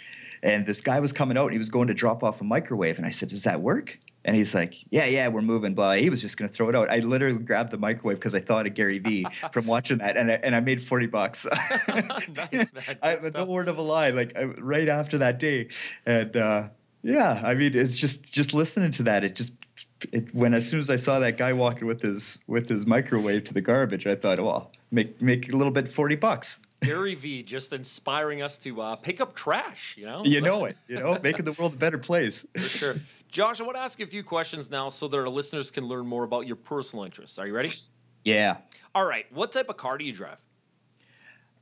and 0.43 0.67
this 0.67 0.81
guy 0.81 1.01
was 1.01 1.13
coming 1.13 1.37
out 1.37 1.45
and 1.45 1.53
he 1.53 1.59
was 1.59 1.71
going 1.71 1.89
to 1.89 1.95
drop 1.95 2.23
off 2.23 2.41
a 2.41 2.45
microwave 2.45 2.99
and 2.99 3.07
I 3.07 3.11
said, 3.11 3.29
"Does 3.29 3.43
that 3.45 3.61
work?" 3.61 3.99
And 4.25 4.35
he's 4.35 4.55
like, 4.57 4.75
"Yeah, 4.91 5.05
yeah, 5.05 5.29
we're 5.29 5.41
moving." 5.41 5.75
Blah. 5.75 5.95
He 5.95 6.11
was 6.11 6.21
just 6.21 6.37
gonna 6.37 6.49
throw 6.49 6.69
it 6.69 6.75
out. 6.75 6.91
I 6.91 6.99
literally 6.99 7.39
grabbed 7.39 7.71
the 7.71 7.79
microwave 7.79 8.19
because 8.19 8.35
I 8.35 8.41
thought 8.41 8.67
of 8.67 8.75
Gary 8.75 8.99
Vee 8.99 9.25
from 9.53 9.67
watching 9.67 9.99
that, 9.99 10.17
and 10.17 10.33
I, 10.33 10.35
and 10.43 10.55
I 10.55 10.61
made 10.61 10.83
forty 10.83 11.07
bucks. 11.07 11.47
nice, 11.89 12.73
man. 12.73 12.99
I, 13.03 13.19
no 13.33 13.45
word 13.45 13.69
of 13.69 13.79
a 13.79 13.83
lie. 13.83 14.11
Like 14.11 14.37
I, 14.37 14.45
right 14.45 14.89
after 14.89 15.19
that 15.19 15.39
day, 15.39 15.69
and 16.07 16.37
uh, 16.37 16.69
yeah, 17.07 17.41
I 17.45 17.55
mean, 17.55 17.77
it's 17.77 17.95
just 17.95 18.33
just 18.33 18.53
listening 18.53 18.91
to 18.93 19.05
that. 19.05 19.23
It 19.23 19.37
just 19.37 19.53
it, 20.13 20.35
when 20.35 20.55
as 20.55 20.69
soon 20.69 20.81
as 20.81 20.91
I 20.91 20.97
saw 20.97 21.21
that 21.21 21.37
guy 21.37 21.53
walking 21.53 21.87
with 21.87 22.03
his 22.03 22.41
with 22.49 22.69
his 22.69 22.85
microwave 22.85 23.45
to 23.45 23.55
the 23.55 23.61
garbage, 23.61 24.09
I 24.09 24.17
thought, 24.17 24.41
well, 24.41 24.73
make 24.91 25.23
make 25.23 25.53
a 25.53 25.57
little 25.57 25.73
bit 25.73 25.89
forty 25.89 26.17
bucks. 26.17 26.59
Gary 26.83 27.15
Vee 27.15 27.45
just 27.45 27.73
inspiring 27.73 28.43
us 28.43 28.59
to 28.59 28.81
uh, 28.81 28.97
pick 28.97 29.21
up 29.21 29.37
trash. 29.37 29.95
You 29.97 30.07
know, 30.07 30.25
you 30.25 30.41
know 30.41 30.65
it. 30.65 30.77
You 30.89 30.97
know, 30.97 31.17
making 31.23 31.45
the 31.45 31.53
world 31.53 31.75
a 31.75 31.77
better 31.77 31.97
place. 31.97 32.45
For 32.55 32.61
sure. 32.61 32.97
Josh, 33.31 33.61
I 33.61 33.65
want 33.65 33.77
to 33.77 33.83
ask 33.83 34.01
you 34.01 34.05
a 34.05 34.09
few 34.09 34.25
questions 34.25 34.69
now 34.69 34.89
so 34.89 35.07
that 35.07 35.17
our 35.17 35.29
listeners 35.29 35.71
can 35.71 35.85
learn 35.85 36.09
more 36.09 36.25
about 36.25 36.49
your 36.49 36.57
personal 36.57 37.05
interests. 37.05 37.39
Are 37.39 37.47
you 37.47 37.55
ready? 37.55 37.71
Yeah. 38.25 38.57
All 38.97 39.07
right. 39.07 39.27
What 39.33 39.53
type 39.53 39.69
of 39.69 39.77
car 39.77 39.97
do 39.97 40.05
you 40.05 40.13
drive? 40.13 40.41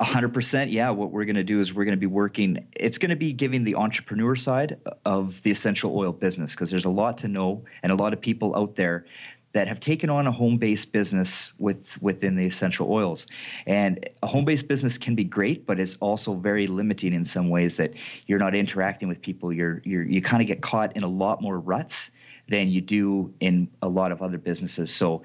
A 0.04 0.06
hundred 0.06 0.34
percent. 0.34 0.70
Yeah. 0.70 0.90
What 0.90 1.12
we're 1.12 1.24
going 1.24 1.38
to 1.38 1.46
do 1.46 1.62
is 1.62 1.74
we're 1.74 1.86
going 1.86 1.94
to 1.94 1.98
be 1.98 2.08
working. 2.08 2.68
It's 2.76 2.98
going 2.98 3.12
to 3.12 3.16
be 3.16 3.32
giving 3.32 3.64
the 3.64 3.76
entrepreneur 3.76 4.36
side 4.36 4.78
of 5.06 5.42
the 5.44 5.52
essential 5.52 5.98
oil 5.98 6.12
business 6.12 6.54
because 6.54 6.70
there's 6.70 6.84
a 6.84 6.90
lot 6.90 7.18
to 7.20 7.30
know 7.30 7.64
and 7.84 7.90
a 7.90 7.96
lot 7.96 8.12
of 8.12 8.20
people 8.20 8.54
out 8.54 8.76
there 8.76 9.06
that 9.54 9.70
have 9.70 9.80
taken 9.80 10.10
on 10.10 10.28
a 10.28 10.32
home-based 10.32 10.92
business 10.92 11.54
with 11.58 12.02
within 12.02 12.36
the 12.36 12.44
essential 12.44 12.92
oils. 12.92 13.28
And 13.66 14.06
a 14.22 14.28
home-based 14.28 14.68
business 14.68 14.98
can 14.98 15.16
be 15.16 15.24
great, 15.24 15.66
but 15.66 15.80
it's 15.80 15.96
also 16.02 16.34
very 16.34 16.68
limiting 16.68 17.14
in 17.14 17.24
some 17.24 17.48
ways 17.48 17.78
that 17.78 17.94
you're 18.28 18.40
not 18.40 18.56
interacting 18.56 19.08
with 19.08 19.22
people. 19.22 19.54
You're, 19.54 19.82
you're 19.86 20.04
you 20.04 20.22
kind 20.22 20.42
of 20.42 20.48
get 20.48 20.62
caught 20.62 20.98
in 20.98 21.04
a 21.04 21.08
lot 21.08 21.42
more 21.42 21.62
ruts 21.62 22.12
than 22.54 22.70
you 22.70 22.82
do 22.82 23.34
in 23.40 23.68
a 23.82 23.90
lot 23.90 24.12
of 24.12 24.22
other 24.22 24.38
businesses. 24.38 24.94
So 24.94 25.24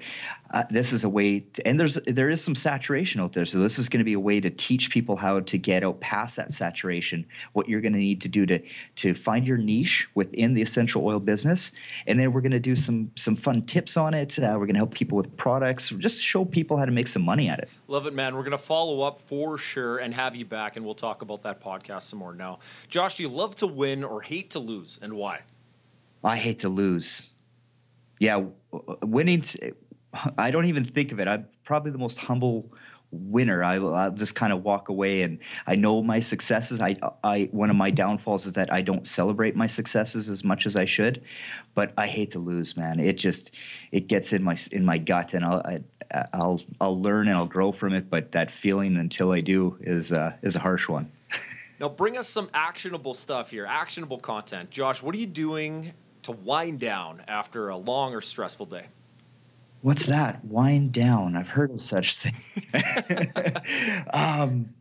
uh, 0.49 0.63
this 0.71 0.91
is 0.91 1.03
a 1.03 1.09
way, 1.09 1.41
to, 1.41 1.67
and 1.67 1.79
there's 1.79 1.93
there 2.07 2.31
is 2.31 2.43
some 2.43 2.55
saturation 2.55 3.21
out 3.21 3.33
there. 3.33 3.45
So 3.45 3.59
this 3.59 3.77
is 3.77 3.87
going 3.87 3.99
to 3.99 4.03
be 4.03 4.13
a 4.13 4.19
way 4.19 4.39
to 4.39 4.49
teach 4.49 4.89
people 4.89 5.15
how 5.15 5.39
to 5.39 5.57
get 5.59 5.83
out 5.83 5.99
past 5.99 6.37
that 6.37 6.51
saturation. 6.51 7.23
What 7.53 7.69
you're 7.69 7.81
going 7.81 7.93
to 7.93 7.99
need 7.99 8.19
to 8.21 8.27
do 8.27 8.47
to 8.47 8.59
to 8.95 9.13
find 9.13 9.47
your 9.47 9.59
niche 9.59 10.09
within 10.15 10.55
the 10.55 10.63
essential 10.63 11.05
oil 11.05 11.19
business, 11.19 11.71
and 12.07 12.19
then 12.19 12.33
we're 12.33 12.41
going 12.41 12.51
to 12.51 12.59
do 12.59 12.75
some 12.75 13.11
some 13.15 13.35
fun 13.35 13.61
tips 13.61 13.95
on 13.95 14.15
it. 14.15 14.39
Uh, 14.39 14.55
we're 14.57 14.65
going 14.65 14.73
to 14.73 14.79
help 14.79 14.95
people 14.95 15.15
with 15.15 15.37
products, 15.37 15.89
just 15.99 16.19
show 16.23 16.43
people 16.43 16.77
how 16.77 16.85
to 16.85 16.91
make 16.91 17.07
some 17.07 17.21
money 17.21 17.47
at 17.47 17.59
it. 17.59 17.69
Love 17.87 18.07
it, 18.07 18.15
man. 18.15 18.33
We're 18.33 18.41
going 18.41 18.51
to 18.51 18.57
follow 18.57 19.01
up 19.01 19.21
for 19.21 19.59
sure 19.59 19.99
and 19.99 20.15
have 20.15 20.35
you 20.35 20.45
back, 20.45 20.77
and 20.77 20.83
we'll 20.83 20.95
talk 20.95 21.21
about 21.21 21.43
that 21.43 21.61
podcast 21.61 22.03
some 22.03 22.17
more. 22.17 22.33
Now, 22.33 22.57
Josh, 22.87 23.17
do 23.17 23.23
you 23.23 23.29
love 23.29 23.55
to 23.57 23.67
win 23.67 24.03
or 24.03 24.21
hate 24.23 24.49
to 24.51 24.59
lose, 24.59 24.97
and 24.99 25.13
why? 25.13 25.41
I 26.23 26.37
hate 26.37 26.59
to 26.59 26.69
lose. 26.69 27.27
Yeah, 28.19 28.43
winning. 29.01 29.43
I 30.37 30.51
don't 30.51 30.65
even 30.65 30.85
think 30.85 31.11
of 31.11 31.19
it. 31.19 31.27
I'm 31.27 31.47
probably 31.63 31.91
the 31.91 31.97
most 31.97 32.17
humble 32.17 32.71
winner. 33.11 33.63
I, 33.63 33.79
will 33.79 34.11
just 34.11 34.35
kind 34.35 34.53
of 34.53 34.63
walk 34.63 34.89
away, 34.89 35.21
and 35.23 35.39
I 35.67 35.75
know 35.75 36.03
my 36.03 36.19
successes. 36.19 36.81
I, 36.81 36.97
I 37.23 37.49
one 37.51 37.69
of 37.69 37.75
my 37.75 37.91
downfalls 37.91 38.45
is 38.45 38.53
that 38.53 38.71
I 38.73 38.81
don't 38.81 39.07
celebrate 39.07 39.55
my 39.55 39.67
successes 39.67 40.29
as 40.29 40.43
much 40.43 40.65
as 40.65 40.75
I 40.75 40.85
should, 40.85 41.21
but 41.75 41.93
I 41.97 42.07
hate 42.07 42.31
to 42.31 42.39
lose, 42.39 42.75
man. 42.75 42.99
It 42.99 43.13
just 43.13 43.51
it 43.91 44.07
gets 44.07 44.33
in 44.33 44.43
my 44.43 44.57
in 44.71 44.85
my 44.85 44.97
gut, 44.97 45.33
and 45.33 45.45
I'll 45.45 45.61
I, 45.65 45.79
I'll 46.33 46.61
I'll 46.81 47.01
learn 47.01 47.27
and 47.27 47.37
I'll 47.37 47.47
grow 47.47 47.71
from 47.71 47.93
it. 47.93 48.09
But 48.09 48.31
that 48.33 48.51
feeling 48.51 48.97
until 48.97 49.31
I 49.31 49.39
do 49.39 49.77
is 49.81 50.11
uh, 50.11 50.35
is 50.41 50.55
a 50.55 50.59
harsh 50.59 50.89
one. 50.89 51.11
now, 51.79 51.89
bring 51.89 52.17
us 52.17 52.27
some 52.27 52.49
actionable 52.53 53.13
stuff 53.13 53.51
here, 53.51 53.65
actionable 53.65 54.19
content. 54.19 54.69
Josh, 54.69 55.01
what 55.01 55.15
are 55.15 55.19
you 55.19 55.27
doing 55.27 55.93
to 56.23 56.31
wind 56.31 56.79
down 56.79 57.23
after 57.27 57.69
a 57.69 57.77
long 57.77 58.13
or 58.13 58.21
stressful 58.21 58.67
day? 58.67 58.85
What's 59.81 60.07
that? 60.07 60.43
Wind 60.43 60.91
down. 60.91 61.35
I've 61.35 61.47
heard 61.47 61.71
of 61.71 61.79
such 61.79 62.17
thing. 62.17 62.35
um, 64.13 64.73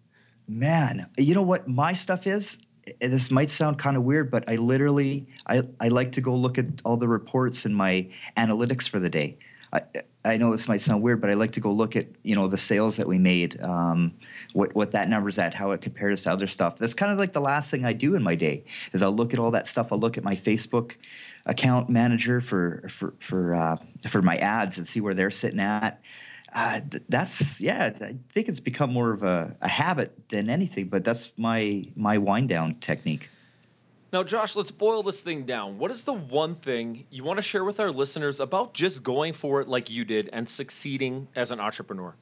man, 0.48 1.09
you 1.16 1.35
know 1.35 1.42
what 1.42 1.68
my 1.68 1.92
stuff 1.92 2.27
is? 2.27 2.59
This 3.01 3.31
might 3.31 3.51
sound 3.51 3.79
kind 3.79 3.96
of 3.96 4.03
weird, 4.03 4.31
but 4.31 4.48
I 4.48 4.57
literally 4.57 5.27
I, 5.46 5.62
I 5.79 5.88
like 5.88 6.12
to 6.12 6.20
go 6.20 6.35
look 6.35 6.59
at 6.59 6.66
all 6.85 6.96
the 6.96 7.07
reports 7.07 7.64
and 7.64 7.77
my 7.77 8.09
analytics 8.37 8.88
for 8.88 8.98
the 8.98 9.11
day. 9.11 9.37
I, 9.72 9.83
I 10.24 10.37
know 10.37 10.51
this 10.51 10.68
might 10.68 10.81
sound 10.81 11.03
weird, 11.03 11.20
but 11.20 11.31
I 11.31 11.35
like 11.35 11.53
to 11.53 11.61
go 11.61 11.70
look 11.70 11.94
at 11.94 12.07
you 12.22 12.35
know 12.35 12.48
the 12.48 12.57
sales 12.57 12.96
that 12.96 13.07
we 13.07 13.18
made, 13.18 13.62
um, 13.62 14.14
what 14.53 14.74
what 14.74 14.90
that 14.92 15.09
number's 15.09 15.38
at, 15.38 15.55
how 15.55 15.70
it 15.72 15.81
compares 15.81 16.22
to 16.22 16.33
other 16.33 16.46
stuff. 16.46 16.77
That's 16.77 16.94
kind 16.94 17.12
of 17.12 17.18
like 17.18 17.35
the 17.35 17.40
last 17.40 17.70
thing 17.70 17.85
I 17.85 17.92
do 17.92 18.14
in 18.14 18.22
my 18.22 18.35
day 18.35 18.64
is 18.92 19.03
I'll 19.03 19.14
look 19.14 19.33
at 19.33 19.38
all 19.38 19.51
that 19.53 19.66
stuff. 19.66 19.92
I'll 19.92 19.98
look 19.98 20.18
at 20.18 20.24
my 20.24 20.35
Facebook 20.35 20.96
account 21.48 21.88
manager 21.88 22.40
for 22.40 22.88
for 22.88 23.14
for 23.18 23.54
uh, 23.54 23.76
for 24.06 24.22
my 24.22 24.37
ads 24.37 24.78
and 24.78 24.87
see 24.87 25.00
where 25.00 25.14
they're 25.14 25.30
sitting 25.30 25.61
at. 25.61 26.00
Uh, 26.52 26.80
that's 27.08 27.61
yeah. 27.61 27.90
I 28.00 28.16
think 28.30 28.48
it's 28.48 28.61
become 28.61 28.92
more 28.92 29.12
of 29.12 29.22
a, 29.22 29.56
a 29.61 29.68
habit 29.68 30.28
than 30.28 30.48
anything, 30.48 30.88
but 30.88 31.04
that's 31.04 31.32
my 31.37 31.84
my 31.96 32.18
wind 32.18 32.48
down 32.48 32.76
technique. 32.76 33.28
Now, 34.11 34.22
Josh, 34.22 34.56
let's 34.56 34.70
boil 34.70 35.02
this 35.02 35.20
thing 35.20 35.44
down. 35.44 35.78
What 35.78 35.90
is 35.90 36.04
the 36.04 36.14
one 36.14 36.54
thing 36.54 37.04
you 37.11 37.24
want 37.24 37.37
to 37.37 37.42
share 37.42 37.62
with 37.62 37.78
our 37.78 37.90
listeners 37.90 38.40
about 38.40 38.72
just 38.72 39.02
going 39.02 39.34
for 39.34 39.61
it 39.61 39.68
like 39.68 39.90
you 39.90 40.06
did 40.06 40.30
and 40.32 40.48
succeeding 40.48 41.28
as 41.37 41.50
an 41.50 41.61
entrepreneur? 41.61 42.14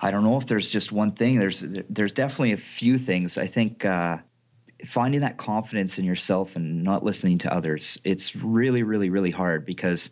I 0.00 0.10
don't 0.10 0.24
know 0.24 0.38
if 0.38 0.46
there's 0.46 0.70
just 0.70 0.90
one 0.90 1.12
thing. 1.12 1.38
There's 1.38 1.62
there's 1.90 2.12
definitely 2.12 2.52
a 2.52 2.56
few 2.56 2.96
things. 2.96 3.36
I 3.36 3.46
think 3.46 3.84
uh, 3.84 4.18
finding 4.86 5.20
that 5.20 5.36
confidence 5.36 5.98
in 5.98 6.04
yourself 6.04 6.56
and 6.56 6.82
not 6.82 7.02
listening 7.04 7.38
to 7.38 7.52
others 7.52 7.98
it's 8.04 8.34
really 8.36 8.82
really 8.82 9.10
really 9.10 9.30
hard 9.30 9.64
because 9.64 10.10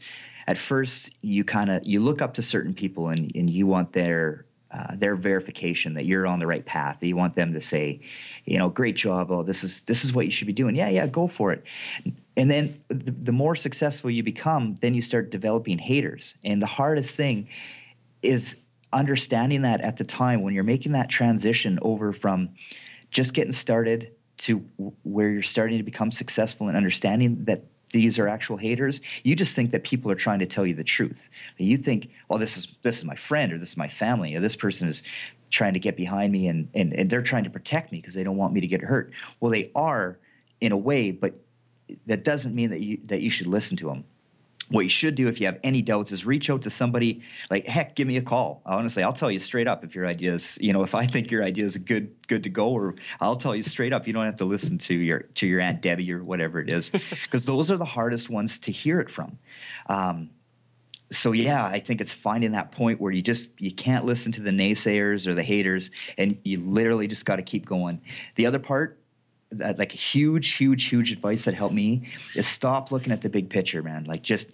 at 0.49 0.57
first 0.57 1.13
you 1.21 1.45
kind 1.45 1.71
of 1.71 1.87
you 1.87 2.01
look 2.01 2.23
up 2.23 2.35
to 2.35 2.43
certain 2.43 2.73
people 2.73 3.11
and, 3.11 3.31
and 3.35 3.51
you 3.51 3.67
want 3.67 3.93
their 3.93 4.47
uh, 4.71 4.97
their 4.97 5.15
verification 5.15 5.95
that 5.95 6.05
you're 6.05 6.27
on 6.27 6.39
the 6.39 6.47
right 6.47 6.65
path 6.65 7.03
you 7.03 7.17
want 7.17 7.35
them 7.37 7.53
to 7.53 7.61
say 7.61 8.01
you 8.45 8.59
know 8.59 8.69
great 8.69 8.97
job. 8.97 9.31
Oh 9.31 9.43
this 9.43 9.63
is 9.63 9.83
this 9.83 10.05
is 10.05 10.13
what 10.13 10.25
you 10.25 10.31
should 10.31 10.47
be 10.47 10.53
doing. 10.53 10.75
Yeah 10.75 10.89
yeah 10.89 11.07
go 11.07 11.29
for 11.29 11.53
it. 11.53 11.65
And 12.37 12.51
then 12.51 12.81
the, 12.89 13.11
the 13.11 13.33
more 13.33 13.57
successful 13.57 14.11
you 14.11 14.23
become 14.23 14.77
then 14.81 14.95
you 14.95 15.03
start 15.03 15.31
developing 15.31 15.79
haters. 15.79 16.35
And 16.45 16.61
the 16.63 16.67
hardest 16.67 17.15
thing 17.15 17.49
is 18.23 18.57
understanding 18.93 19.63
that 19.63 19.83
at 19.83 19.99
the 19.99 20.05
time 20.05 20.43
when 20.43 20.55
you're 20.55 20.65
making 20.65 20.93
that 20.93 21.11
transition 21.11 21.79
over 21.83 22.13
from 22.13 22.49
just 23.11 23.35
getting 23.35 23.53
started 23.53 24.13
to 24.39 24.59
where 25.03 25.31
you're 25.31 25.43
starting 25.43 25.79
to 25.79 25.85
become 25.85 26.11
successful 26.11 26.69
and 26.69 26.77
understanding 26.77 27.45
that 27.45 27.65
these 27.93 28.19
are 28.19 28.29
actual 28.29 28.57
haters 28.57 29.01
you 29.23 29.35
just 29.35 29.57
think 29.57 29.71
that 29.71 29.83
people 29.83 30.11
are 30.11 30.17
trying 30.17 30.39
to 30.39 30.47
tell 30.47 30.67
you 30.67 30.75
the 30.75 30.85
truth. 30.85 31.31
You 31.57 31.77
think 31.77 32.11
well 32.29 32.39
this 32.39 32.57
is 32.57 32.69
this 32.83 32.99
is 32.99 33.05
my 33.05 33.15
friend 33.15 33.53
or 33.53 33.59
this 33.59 33.71
is 33.71 33.77
my 33.77 33.89
family 33.89 34.35
or 34.35 34.41
this 34.41 34.57
person 34.57 34.89
is 34.89 35.03
trying 35.51 35.73
to 35.73 35.79
get 35.79 35.97
behind 35.97 36.33
me 36.33 36.49
and 36.49 36.69
and, 36.75 36.93
and 36.93 37.09
they're 37.09 37.23
trying 37.23 37.45
to 37.45 37.51
protect 37.51 37.93
me 37.93 37.99
because 37.99 38.15
they 38.15 38.25
don't 38.25 38.37
want 38.37 38.53
me 38.53 38.61
to 38.61 38.67
get 38.67 38.83
hurt. 38.83 39.13
Well 39.41 39.51
they 39.51 39.71
are 39.75 40.19
in 40.61 40.73
a 40.73 40.77
way 40.77 41.11
but 41.11 41.35
that 42.07 42.25
doesn't 42.25 42.55
mean 42.55 42.71
that 42.71 42.81
you 42.81 42.99
that 43.07 43.23
you 43.23 43.31
should 43.31 43.47
listen 43.47 43.77
to 43.79 43.87
them 43.87 44.05
what 44.71 44.83
you 44.83 44.89
should 44.89 45.15
do 45.15 45.29
if 45.29 45.41
you 45.41 45.47
have 45.47 45.59
any 45.63 45.83
doubts 45.83 46.13
is 46.13 46.27
reach 46.27 46.51
out 46.51 46.63
to 46.63 46.71
somebody 46.71 47.23
like 47.51 47.67
heck 47.67 47.95
give 47.95 48.07
me 48.07 48.17
a 48.17 48.23
call. 48.23 48.63
Honestly 48.67 49.03
i'll 49.03 49.13
tell 49.13 49.31
you 49.31 49.39
straight 49.39 49.67
up 49.67 49.85
if 49.85 49.95
your 49.95 50.07
idea 50.07 50.35
is 50.35 50.59
you 50.61 50.73
know 50.73 50.83
if 50.83 50.95
i 50.95 51.07
think 51.07 51.31
your 51.31 51.43
idea 51.43 51.65
is 51.65 51.77
good 51.77 52.15
good 52.27 52.43
to 52.43 52.51
go 52.51 52.69
or 52.69 52.95
i'll 53.21 53.37
tell 53.37 53.55
you 53.55 53.63
straight 53.63 53.93
up 53.93 54.07
you 54.07 54.13
don't 54.13 54.27
have 54.27 54.37
to 54.37 54.45
listen 54.45 54.79
to 54.79 54.95
your 54.95 55.21
to 55.35 55.47
your 55.47 55.61
aunt 55.61 55.81
debbie 55.81 56.13
or 56.13 56.23
whatever 56.23 56.61
it 56.61 56.71
is 56.71 56.91
because 57.23 57.47
those 57.47 57.71
are 57.71 57.77
the 57.77 57.85
hardest 57.85 58.31
ones 58.31 58.59
to 58.59 58.73
hear 58.73 59.01
it 59.01 59.11
from. 59.11 59.39
Um, 59.87 60.31
so 61.11 61.33
yeah 61.33 61.65
i 61.65 61.79
think 61.79 62.03
it's 62.03 62.13
finding 62.13 62.53
that 62.53 62.71
point 62.71 63.01
where 63.01 63.13
you 63.13 63.23
just 63.23 63.59
you 63.59 63.73
can't 63.73 64.05
listen 64.05 64.31
to 64.31 64.43
the 64.43 64.51
naysayers 64.51 65.27
or 65.27 65.35
the 65.35 65.43
haters 65.43 65.91
and 66.19 66.39
you 66.45 66.61
literally 66.61 67.07
just 67.07 67.25
got 67.25 67.37
to 67.37 67.43
keep 67.43 67.65
going. 67.65 68.01
The 68.35 68.47
other 68.47 68.59
part 68.59 68.99
that 69.51 69.79
like 69.79 69.93
huge, 69.93 70.53
huge, 70.55 70.85
huge 70.87 71.13
advice 71.13 71.45
that 71.45 71.55
helped 71.55 71.75
me 71.75 72.09
is 72.35 72.47
stop 72.47 72.93
looking 72.93 73.13
at 73.13 73.23
the 73.23 73.31
big 73.31 73.51
picture, 73.51 73.83
man. 73.83 74.05
Like 74.05 74.23
just 74.23 74.53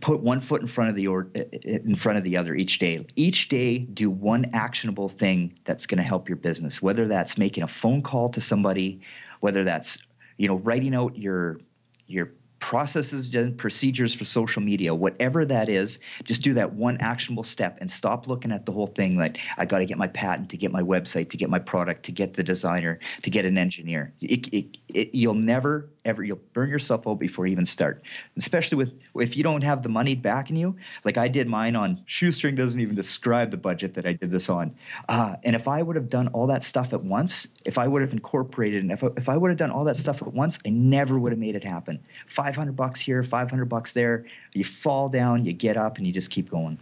put 0.00 0.20
one 0.20 0.40
foot 0.40 0.60
in 0.60 0.66
front 0.66 0.90
of 0.90 0.96
the 0.96 1.06
or 1.06 1.28
in 1.34 1.94
front 1.94 2.18
of 2.18 2.24
the 2.24 2.36
other 2.36 2.54
each 2.54 2.78
day. 2.78 3.06
Each 3.16 3.48
day, 3.48 3.78
do 3.78 4.10
one 4.10 4.46
actionable 4.52 5.08
thing 5.08 5.58
that's 5.64 5.86
going 5.86 5.98
to 5.98 6.04
help 6.04 6.28
your 6.28 6.36
business. 6.36 6.82
Whether 6.82 7.06
that's 7.06 7.38
making 7.38 7.62
a 7.62 7.68
phone 7.68 8.02
call 8.02 8.28
to 8.30 8.40
somebody, 8.40 9.00
whether 9.40 9.64
that's 9.64 9.98
you 10.36 10.48
know 10.48 10.56
writing 10.56 10.94
out 10.94 11.16
your 11.16 11.60
your 12.06 12.32
processes 12.64 13.34
and 13.34 13.58
procedures 13.58 14.14
for 14.14 14.24
social 14.24 14.62
media, 14.62 14.94
whatever 14.94 15.44
that 15.44 15.68
is, 15.68 15.98
just 16.24 16.40
do 16.40 16.54
that 16.54 16.72
one 16.72 16.96
actionable 16.96 17.44
step 17.44 17.76
and 17.82 17.90
stop 17.90 18.26
looking 18.26 18.50
at 18.50 18.64
the 18.64 18.72
whole 18.72 18.86
thing 18.86 19.18
like 19.18 19.38
I 19.58 19.66
got 19.66 19.80
to 19.80 19.84
get 19.84 19.98
my 19.98 20.08
patent 20.08 20.48
to 20.48 20.56
get 20.56 20.72
my 20.72 20.80
website, 20.80 21.28
to 21.28 21.36
get 21.36 21.50
my 21.50 21.58
product, 21.58 22.04
to 22.04 22.12
get 22.12 22.32
the 22.32 22.42
designer, 22.42 23.00
to 23.20 23.28
get 23.28 23.44
an 23.44 23.58
engineer. 23.58 24.14
It, 24.22 24.48
it, 24.48 24.78
it, 24.88 25.14
you'll 25.14 25.34
never 25.34 25.90
ever 26.04 26.22
you'll 26.22 26.40
burn 26.52 26.68
yourself 26.68 27.06
out 27.06 27.18
before 27.18 27.46
you 27.46 27.52
even 27.52 27.66
start. 27.66 28.02
Especially 28.36 28.76
with 28.76 28.98
if 29.16 29.36
you 29.36 29.42
don't 29.42 29.62
have 29.62 29.82
the 29.82 29.88
money 29.88 30.14
backing 30.14 30.56
you, 30.56 30.76
like 31.04 31.16
I 31.16 31.28
did 31.28 31.48
mine 31.48 31.76
on 31.76 32.02
shoestring 32.06 32.54
doesn't 32.54 32.78
even 32.80 32.94
describe 32.94 33.50
the 33.50 33.56
budget 33.56 33.94
that 33.94 34.06
I 34.06 34.12
did 34.12 34.30
this 34.30 34.48
on. 34.48 34.74
Uh, 35.08 35.36
and 35.44 35.56
if 35.56 35.68
I 35.68 35.82
would 35.82 35.96
have 35.96 36.08
done 36.08 36.28
all 36.28 36.46
that 36.48 36.62
stuff 36.62 36.92
at 36.92 37.02
once, 37.02 37.48
if 37.64 37.78
I 37.78 37.86
would 37.86 38.02
have 38.02 38.12
incorporated 38.12 38.82
and 38.82 38.92
if 38.92 39.02
I, 39.02 39.08
if 39.16 39.28
I 39.28 39.36
would 39.36 39.48
have 39.48 39.58
done 39.58 39.70
all 39.70 39.84
that 39.84 39.96
stuff 39.96 40.22
at 40.22 40.32
once, 40.32 40.58
I 40.66 40.70
never 40.70 41.18
would 41.18 41.32
have 41.32 41.38
made 41.38 41.56
it 41.56 41.64
happen. 41.64 42.00
500 42.28 42.76
bucks 42.76 43.00
here, 43.00 43.22
500 43.22 43.64
bucks 43.66 43.92
there. 43.92 44.24
You 44.52 44.64
fall 44.64 45.08
down, 45.08 45.44
you 45.44 45.52
get 45.52 45.76
up 45.76 45.98
and 45.98 46.06
you 46.06 46.12
just 46.12 46.30
keep 46.30 46.50
going. 46.50 46.78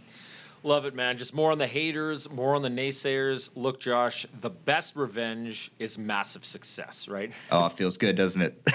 Love 0.65 0.85
it, 0.85 0.95
man. 0.95 1.17
Just 1.17 1.33
more 1.33 1.51
on 1.51 1.57
the 1.57 1.67
haters, 1.67 2.31
more 2.31 2.55
on 2.55 2.61
the 2.61 2.69
naysayers. 2.69 3.51
Look, 3.53 3.81
Josh, 3.81 4.25
the 4.39 4.49
best 4.49 4.95
revenge 4.95 5.71
is 5.77 5.97
massive 5.97 6.45
success, 6.45 7.09
right? 7.09 7.33
Oh, 7.51 7.65
it 7.65 7.73
feels 7.73 7.97
good, 7.97 8.15
doesn't 8.15 8.41
it? 8.41 8.69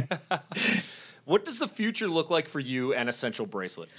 what 1.26 1.44
does 1.44 1.58
the 1.58 1.68
future 1.68 2.08
look 2.08 2.30
like 2.30 2.48
for 2.48 2.58
you 2.58 2.94
and 2.94 3.06
Essential 3.06 3.44
Bracelet? 3.44 3.90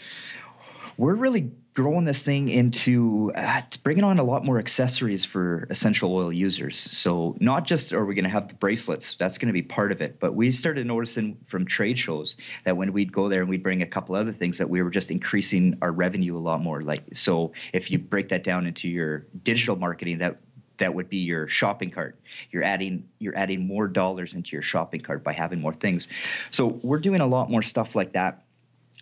We're 1.01 1.15
really 1.15 1.49
growing 1.73 2.05
this 2.05 2.21
thing 2.21 2.47
into 2.47 3.31
uh, 3.33 3.61
bringing 3.81 4.03
on 4.03 4.19
a 4.19 4.23
lot 4.23 4.45
more 4.45 4.59
accessories 4.59 5.25
for 5.25 5.65
essential 5.71 6.13
oil 6.13 6.31
users. 6.31 6.77
So 6.77 7.35
not 7.39 7.65
just 7.65 7.91
are 7.91 8.05
we 8.05 8.13
going 8.13 8.25
to 8.25 8.29
have 8.29 8.49
the 8.49 8.53
bracelets, 8.53 9.15
that's 9.15 9.39
going 9.39 9.47
to 9.47 9.53
be 9.53 9.63
part 9.63 9.91
of 9.91 9.99
it, 9.99 10.19
but 10.19 10.35
we 10.35 10.51
started 10.51 10.85
noticing 10.85 11.39
from 11.47 11.65
trade 11.65 11.97
shows 11.97 12.37
that 12.65 12.77
when 12.77 12.93
we'd 12.93 13.11
go 13.11 13.29
there 13.29 13.41
and 13.41 13.49
we'd 13.49 13.63
bring 13.63 13.81
a 13.81 13.85
couple 13.87 14.13
other 14.13 14.31
things 14.31 14.59
that 14.59 14.69
we 14.69 14.83
were 14.83 14.91
just 14.91 15.09
increasing 15.09 15.75
our 15.81 15.91
revenue 15.91 16.37
a 16.37 16.39
lot 16.39 16.61
more. 16.61 16.83
Like 16.83 17.01
so, 17.13 17.51
if 17.73 17.89
you 17.89 17.97
break 17.97 18.29
that 18.29 18.43
down 18.43 18.67
into 18.67 18.87
your 18.87 19.25
digital 19.41 19.77
marketing, 19.77 20.19
that 20.19 20.37
that 20.77 20.93
would 20.93 21.09
be 21.09 21.17
your 21.17 21.47
shopping 21.47 21.89
cart. 21.89 22.19
You're 22.51 22.63
adding 22.63 23.09
you're 23.17 23.35
adding 23.35 23.65
more 23.65 23.87
dollars 23.87 24.35
into 24.35 24.55
your 24.55 24.61
shopping 24.61 25.01
cart 25.01 25.23
by 25.23 25.33
having 25.33 25.61
more 25.61 25.73
things. 25.73 26.07
So 26.51 26.79
we're 26.83 26.99
doing 26.99 27.21
a 27.21 27.27
lot 27.27 27.49
more 27.49 27.63
stuff 27.63 27.95
like 27.95 28.13
that 28.13 28.43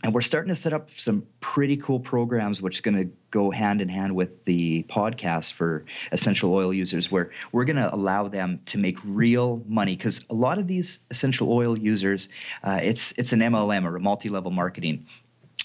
and 0.04 0.14
we're 0.14 0.22
starting 0.22 0.50
to 0.50 0.56
set 0.56 0.74
up 0.74 0.90
some 0.90 1.26
pretty 1.42 1.76
cool 1.76 2.00
programs 2.00 2.62
which 2.62 2.78
is 2.78 2.82
going 2.82 2.96
to 2.96 3.12
go 3.32 3.52
hand 3.52 3.82
in 3.82 3.90
hand 3.90 4.16
with 4.16 4.44
the 4.46 4.84
podcast 4.84 5.54
for 5.54 5.86
essential 6.12 6.54
oil 6.54 6.74
users 6.74 7.12
where 7.12 7.32
we're 7.52 7.66
going 7.66 7.76
to 7.76 7.94
allow 7.94 8.28
them 8.28 8.62
to 8.66 8.78
make 8.78 8.98
real 9.04 9.62
money. 9.68 9.96
Because 9.96 10.22
a 10.30 10.34
lot 10.34 10.58
of 10.58 10.68
these 10.68 11.00
essential 11.12 11.52
oil 11.52 11.78
users 11.78 12.30
uh, 12.64 12.80
it's 12.82 13.14
it's 13.18 13.34
an 13.34 13.40
mlm 13.40 13.86
or 13.86 13.96
a 13.96 14.00
multi-level 14.00 14.52
marketing. 14.52 15.06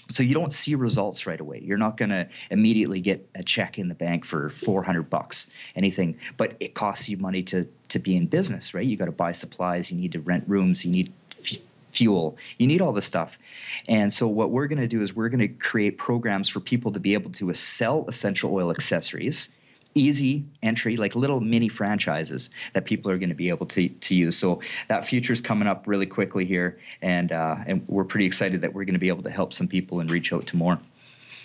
So 0.09 0.21
you 0.21 0.35
don't 0.35 0.53
see 0.53 0.75
results 0.75 1.25
right 1.25 1.39
away. 1.39 1.61
You're 1.63 1.79
not 1.79 1.97
going 1.97 2.09
to 2.09 2.27
immediately 2.51 2.99
get 2.99 3.27
a 3.33 3.41
check 3.41 3.79
in 3.79 3.87
the 3.87 3.95
bank 3.95 4.23
for 4.23 4.51
400 4.51 5.09
bucks 5.09 5.47
anything. 5.75 6.19
But 6.37 6.55
it 6.59 6.75
costs 6.75 7.09
you 7.09 7.17
money 7.17 7.41
to 7.43 7.67
to 7.87 7.99
be 7.99 8.15
in 8.17 8.27
business 8.27 8.73
right? 8.73 8.85
You 8.85 8.97
got 8.97 9.05
to 9.05 9.11
buy 9.11 9.31
supplies 9.31 9.91
you 9.91 9.97
need 9.97 10.11
to 10.11 10.19
rent 10.19 10.43
rooms 10.47 10.83
you 10.83 10.91
need 10.91 11.13
fuel. 11.95 12.37
You 12.57 12.67
need 12.67 12.81
all 12.81 12.93
this 12.93 13.05
stuff. 13.05 13.37
And 13.87 14.13
so 14.13 14.27
what 14.27 14.51
we're 14.51 14.67
going 14.67 14.79
to 14.79 14.87
do 14.87 15.01
is 15.01 15.15
we're 15.15 15.29
going 15.29 15.39
to 15.39 15.47
create 15.47 15.97
programs 15.97 16.49
for 16.49 16.59
people 16.59 16.91
to 16.91 16.99
be 16.99 17.13
able 17.13 17.31
to 17.31 17.53
sell 17.53 18.05
essential 18.07 18.53
oil 18.53 18.71
accessories 18.71 19.49
easy 19.97 20.43
entry 20.61 20.97
like 20.97 21.15
little 21.15 21.39
mini 21.39 21.69
franchises 21.69 22.49
that 22.73 22.83
people 22.83 23.09
are 23.09 23.17
going 23.17 23.29
to 23.29 23.35
be 23.35 23.47
able 23.47 23.65
to, 23.65 23.87
to 23.87 24.13
use 24.13 24.37
so 24.37 24.59
that 24.89 25.05
future 25.05 25.31
is 25.31 25.39
coming 25.39 25.69
up 25.69 25.87
really 25.87 26.05
quickly 26.05 26.43
here 26.43 26.77
and 27.01 27.31
uh, 27.31 27.55
and 27.65 27.81
we're 27.87 28.03
pretty 28.03 28.25
excited 28.25 28.59
that 28.59 28.73
we're 28.73 28.83
going 28.83 28.93
to 28.93 28.99
be 28.99 29.07
able 29.07 29.23
to 29.23 29.29
help 29.29 29.53
some 29.53 29.69
people 29.69 30.01
and 30.01 30.11
reach 30.11 30.33
out 30.33 30.45
to 30.45 30.57
more 30.57 30.77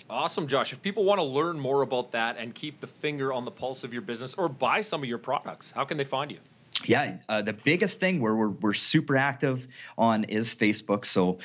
Awesome, 0.09 0.45
Josh. 0.45 0.73
If 0.73 0.81
people 0.81 1.05
want 1.05 1.19
to 1.19 1.23
learn 1.23 1.57
more 1.57 1.83
about 1.83 2.11
that 2.11 2.35
and 2.37 2.53
keep 2.53 2.81
the 2.81 2.87
finger 2.87 3.31
on 3.31 3.45
the 3.45 3.51
pulse 3.51 3.85
of 3.85 3.93
your 3.93 4.01
business 4.01 4.33
or 4.33 4.49
buy 4.49 4.81
some 4.81 5.01
of 5.01 5.07
your 5.07 5.17
products, 5.17 5.71
how 5.71 5.85
can 5.85 5.95
they 5.95 6.03
find 6.03 6.29
you? 6.29 6.39
Yeah, 6.85 7.17
uh, 7.29 7.41
the 7.41 7.53
biggest 7.53 7.99
thing 7.99 8.19
where 8.21 8.35
we're, 8.35 8.49
we're 8.49 8.73
super 8.73 9.15
active 9.15 9.67
on 9.97 10.23
is 10.25 10.53
Facebook. 10.53 11.05
So 11.05 11.39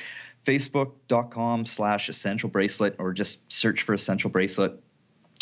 facebook.com 0.45 1.67
slash 1.67 2.09
essential 2.09 2.49
bracelet 2.49 2.95
or 2.99 3.13
just 3.13 3.41
search 3.53 3.83
for 3.83 3.95
essential 3.95 4.31
bracelet. 4.31 4.81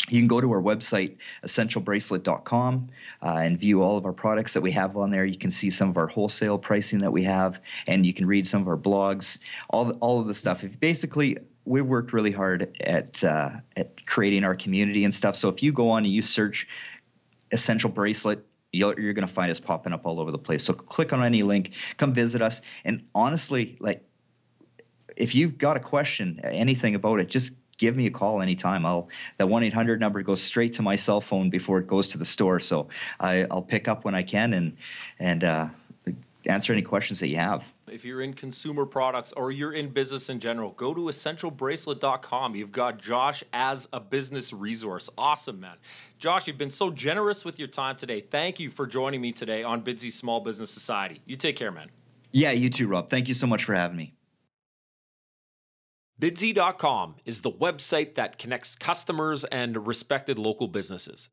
You 0.09 0.19
can 0.19 0.27
go 0.27 0.41
to 0.41 0.51
our 0.51 0.61
website 0.61 1.15
essentialbracelet.com 1.45 2.89
uh, 3.21 3.39
and 3.41 3.57
view 3.57 3.81
all 3.81 3.97
of 3.97 4.05
our 4.05 4.13
products 4.13 4.53
that 4.53 4.61
we 4.61 4.71
have 4.71 4.97
on 4.97 5.09
there. 5.09 5.25
You 5.25 5.37
can 5.37 5.51
see 5.51 5.69
some 5.69 5.89
of 5.89 5.97
our 5.97 6.07
wholesale 6.07 6.57
pricing 6.57 6.99
that 6.99 7.11
we 7.11 7.23
have 7.23 7.59
and 7.87 8.05
you 8.05 8.13
can 8.13 8.25
read 8.25 8.47
some 8.47 8.61
of 8.61 8.67
our 8.67 8.77
blogs 8.77 9.37
all, 9.69 9.85
the, 9.85 9.93
all 9.95 10.19
of 10.19 10.27
the 10.27 10.35
stuff. 10.35 10.63
If 10.63 10.79
basically 10.79 11.37
we've 11.63 11.85
worked 11.85 12.13
really 12.13 12.31
hard 12.31 12.75
at 12.81 13.23
uh, 13.23 13.51
at 13.77 14.05
creating 14.05 14.43
our 14.43 14.55
community 14.55 15.03
and 15.05 15.13
stuff. 15.13 15.35
So 15.35 15.49
if 15.49 15.63
you 15.63 15.71
go 15.71 15.89
on 15.89 16.03
and 16.03 16.13
you 16.13 16.21
search 16.21 16.67
essential 17.51 17.89
bracelet 17.89 18.45
you're, 18.75 18.99
you're 18.99 19.13
going 19.13 19.27
to 19.27 19.33
find 19.33 19.51
us 19.51 19.59
popping 19.59 19.93
up 19.93 20.05
all 20.05 20.19
over 20.19 20.31
the 20.31 20.37
place 20.37 20.63
so 20.63 20.73
click 20.73 21.13
on 21.13 21.23
any 21.23 21.43
link 21.43 21.71
come 21.97 22.13
visit 22.13 22.41
us 22.41 22.61
and 22.83 23.03
honestly 23.13 23.77
like 23.79 24.03
if 25.15 25.35
you've 25.35 25.57
got 25.57 25.77
a 25.77 25.79
question, 25.79 26.39
anything 26.43 26.95
about 26.95 27.19
it, 27.19 27.29
just 27.29 27.53
give 27.77 27.95
me 27.95 28.05
a 28.05 28.11
call 28.11 28.41
anytime. 28.41 28.85
I'll 28.85 29.09
that 29.37 29.47
one 29.47 29.63
eight 29.63 29.73
hundred 29.73 29.99
number 29.99 30.21
goes 30.21 30.41
straight 30.41 30.73
to 30.73 30.81
my 30.81 30.95
cell 30.95 31.21
phone 31.21 31.49
before 31.49 31.79
it 31.79 31.87
goes 31.87 32.07
to 32.09 32.17
the 32.17 32.25
store. 32.25 32.59
So 32.59 32.87
I, 33.19 33.47
will 33.49 33.61
pick 33.61 33.87
up 33.87 34.05
when 34.05 34.15
I 34.15 34.23
can 34.23 34.53
and 34.53 34.77
and 35.19 35.43
uh, 35.43 35.67
answer 36.45 36.73
any 36.73 36.81
questions 36.81 37.19
that 37.19 37.27
you 37.27 37.37
have. 37.37 37.63
If 37.87 38.03
you're 38.03 38.21
in 38.21 38.33
consumer 38.33 38.85
products 38.87 39.31
or 39.33 39.51
you're 39.51 39.73
in 39.73 39.89
business 39.89 40.29
in 40.29 40.39
general, 40.39 40.71
go 40.71 40.93
to 40.93 41.01
essentialbracelet.com. 41.01 42.55
You've 42.55 42.71
got 42.71 42.99
Josh 42.99 43.43
as 43.53 43.87
a 43.93 43.99
business 43.99 44.51
resource. 44.51 45.09
Awesome, 45.17 45.59
man. 45.59 45.77
Josh, 46.17 46.47
you've 46.47 46.57
been 46.57 46.71
so 46.71 46.89
generous 46.89 47.45
with 47.45 47.59
your 47.59 47.67
time 47.67 47.95
today. 47.95 48.21
Thank 48.21 48.59
you 48.59 48.71
for 48.71 48.87
joining 48.87 49.21
me 49.21 49.31
today 49.31 49.63
on 49.63 49.83
Bidsy 49.83 50.11
Small 50.11 50.39
Business 50.39 50.71
Society. 50.71 51.21
You 51.25 51.35
take 51.35 51.55
care, 51.55 51.71
man. 51.71 51.89
Yeah, 52.31 52.51
you 52.51 52.69
too, 52.69 52.87
Rob. 52.87 53.09
Thank 53.09 53.27
you 53.27 53.35
so 53.35 53.45
much 53.45 53.63
for 53.63 53.75
having 53.75 53.97
me. 53.97 54.15
Bidsy.com 56.19 57.15
is 57.23 57.41
the 57.41 57.51
website 57.51 58.15
that 58.15 58.39
connects 58.39 58.75
customers 58.75 59.43
and 59.45 59.85
respected 59.85 60.39
local 60.39 60.67
businesses. 60.67 61.29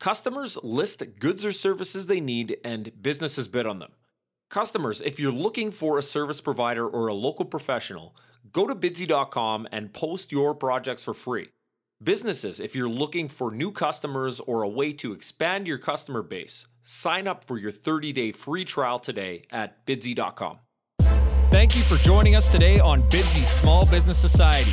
Customers 0.00 0.58
list 0.64 1.02
goods 1.20 1.44
or 1.44 1.52
services 1.52 2.06
they 2.06 2.20
need, 2.20 2.56
and 2.64 2.90
businesses 3.00 3.46
bid 3.46 3.66
on 3.66 3.78
them. 3.78 3.92
Customers, 4.52 5.00
if 5.00 5.18
you're 5.18 5.32
looking 5.32 5.70
for 5.70 5.96
a 5.96 6.02
service 6.02 6.42
provider 6.42 6.86
or 6.86 7.06
a 7.06 7.14
local 7.14 7.46
professional, 7.46 8.14
go 8.52 8.66
to 8.66 8.74
bidsy.com 8.74 9.66
and 9.72 9.94
post 9.94 10.30
your 10.30 10.54
projects 10.54 11.02
for 11.02 11.14
free. 11.14 11.48
Businesses, 12.02 12.60
if 12.60 12.76
you're 12.76 12.86
looking 12.86 13.30
for 13.30 13.50
new 13.50 13.72
customers 13.72 14.40
or 14.40 14.60
a 14.60 14.68
way 14.68 14.92
to 14.92 15.14
expand 15.14 15.66
your 15.66 15.78
customer 15.78 16.20
base, 16.20 16.66
sign 16.84 17.26
up 17.26 17.44
for 17.44 17.56
your 17.56 17.70
30 17.70 18.12
day 18.12 18.30
free 18.30 18.66
trial 18.66 18.98
today 18.98 19.46
at 19.50 19.86
bidsy.com. 19.86 20.58
Thank 21.50 21.74
you 21.74 21.82
for 21.82 21.96
joining 22.04 22.34
us 22.36 22.52
today 22.52 22.78
on 22.78 23.02
Bidsy 23.08 23.46
Small 23.46 23.86
Business 23.86 24.18
Society. 24.18 24.72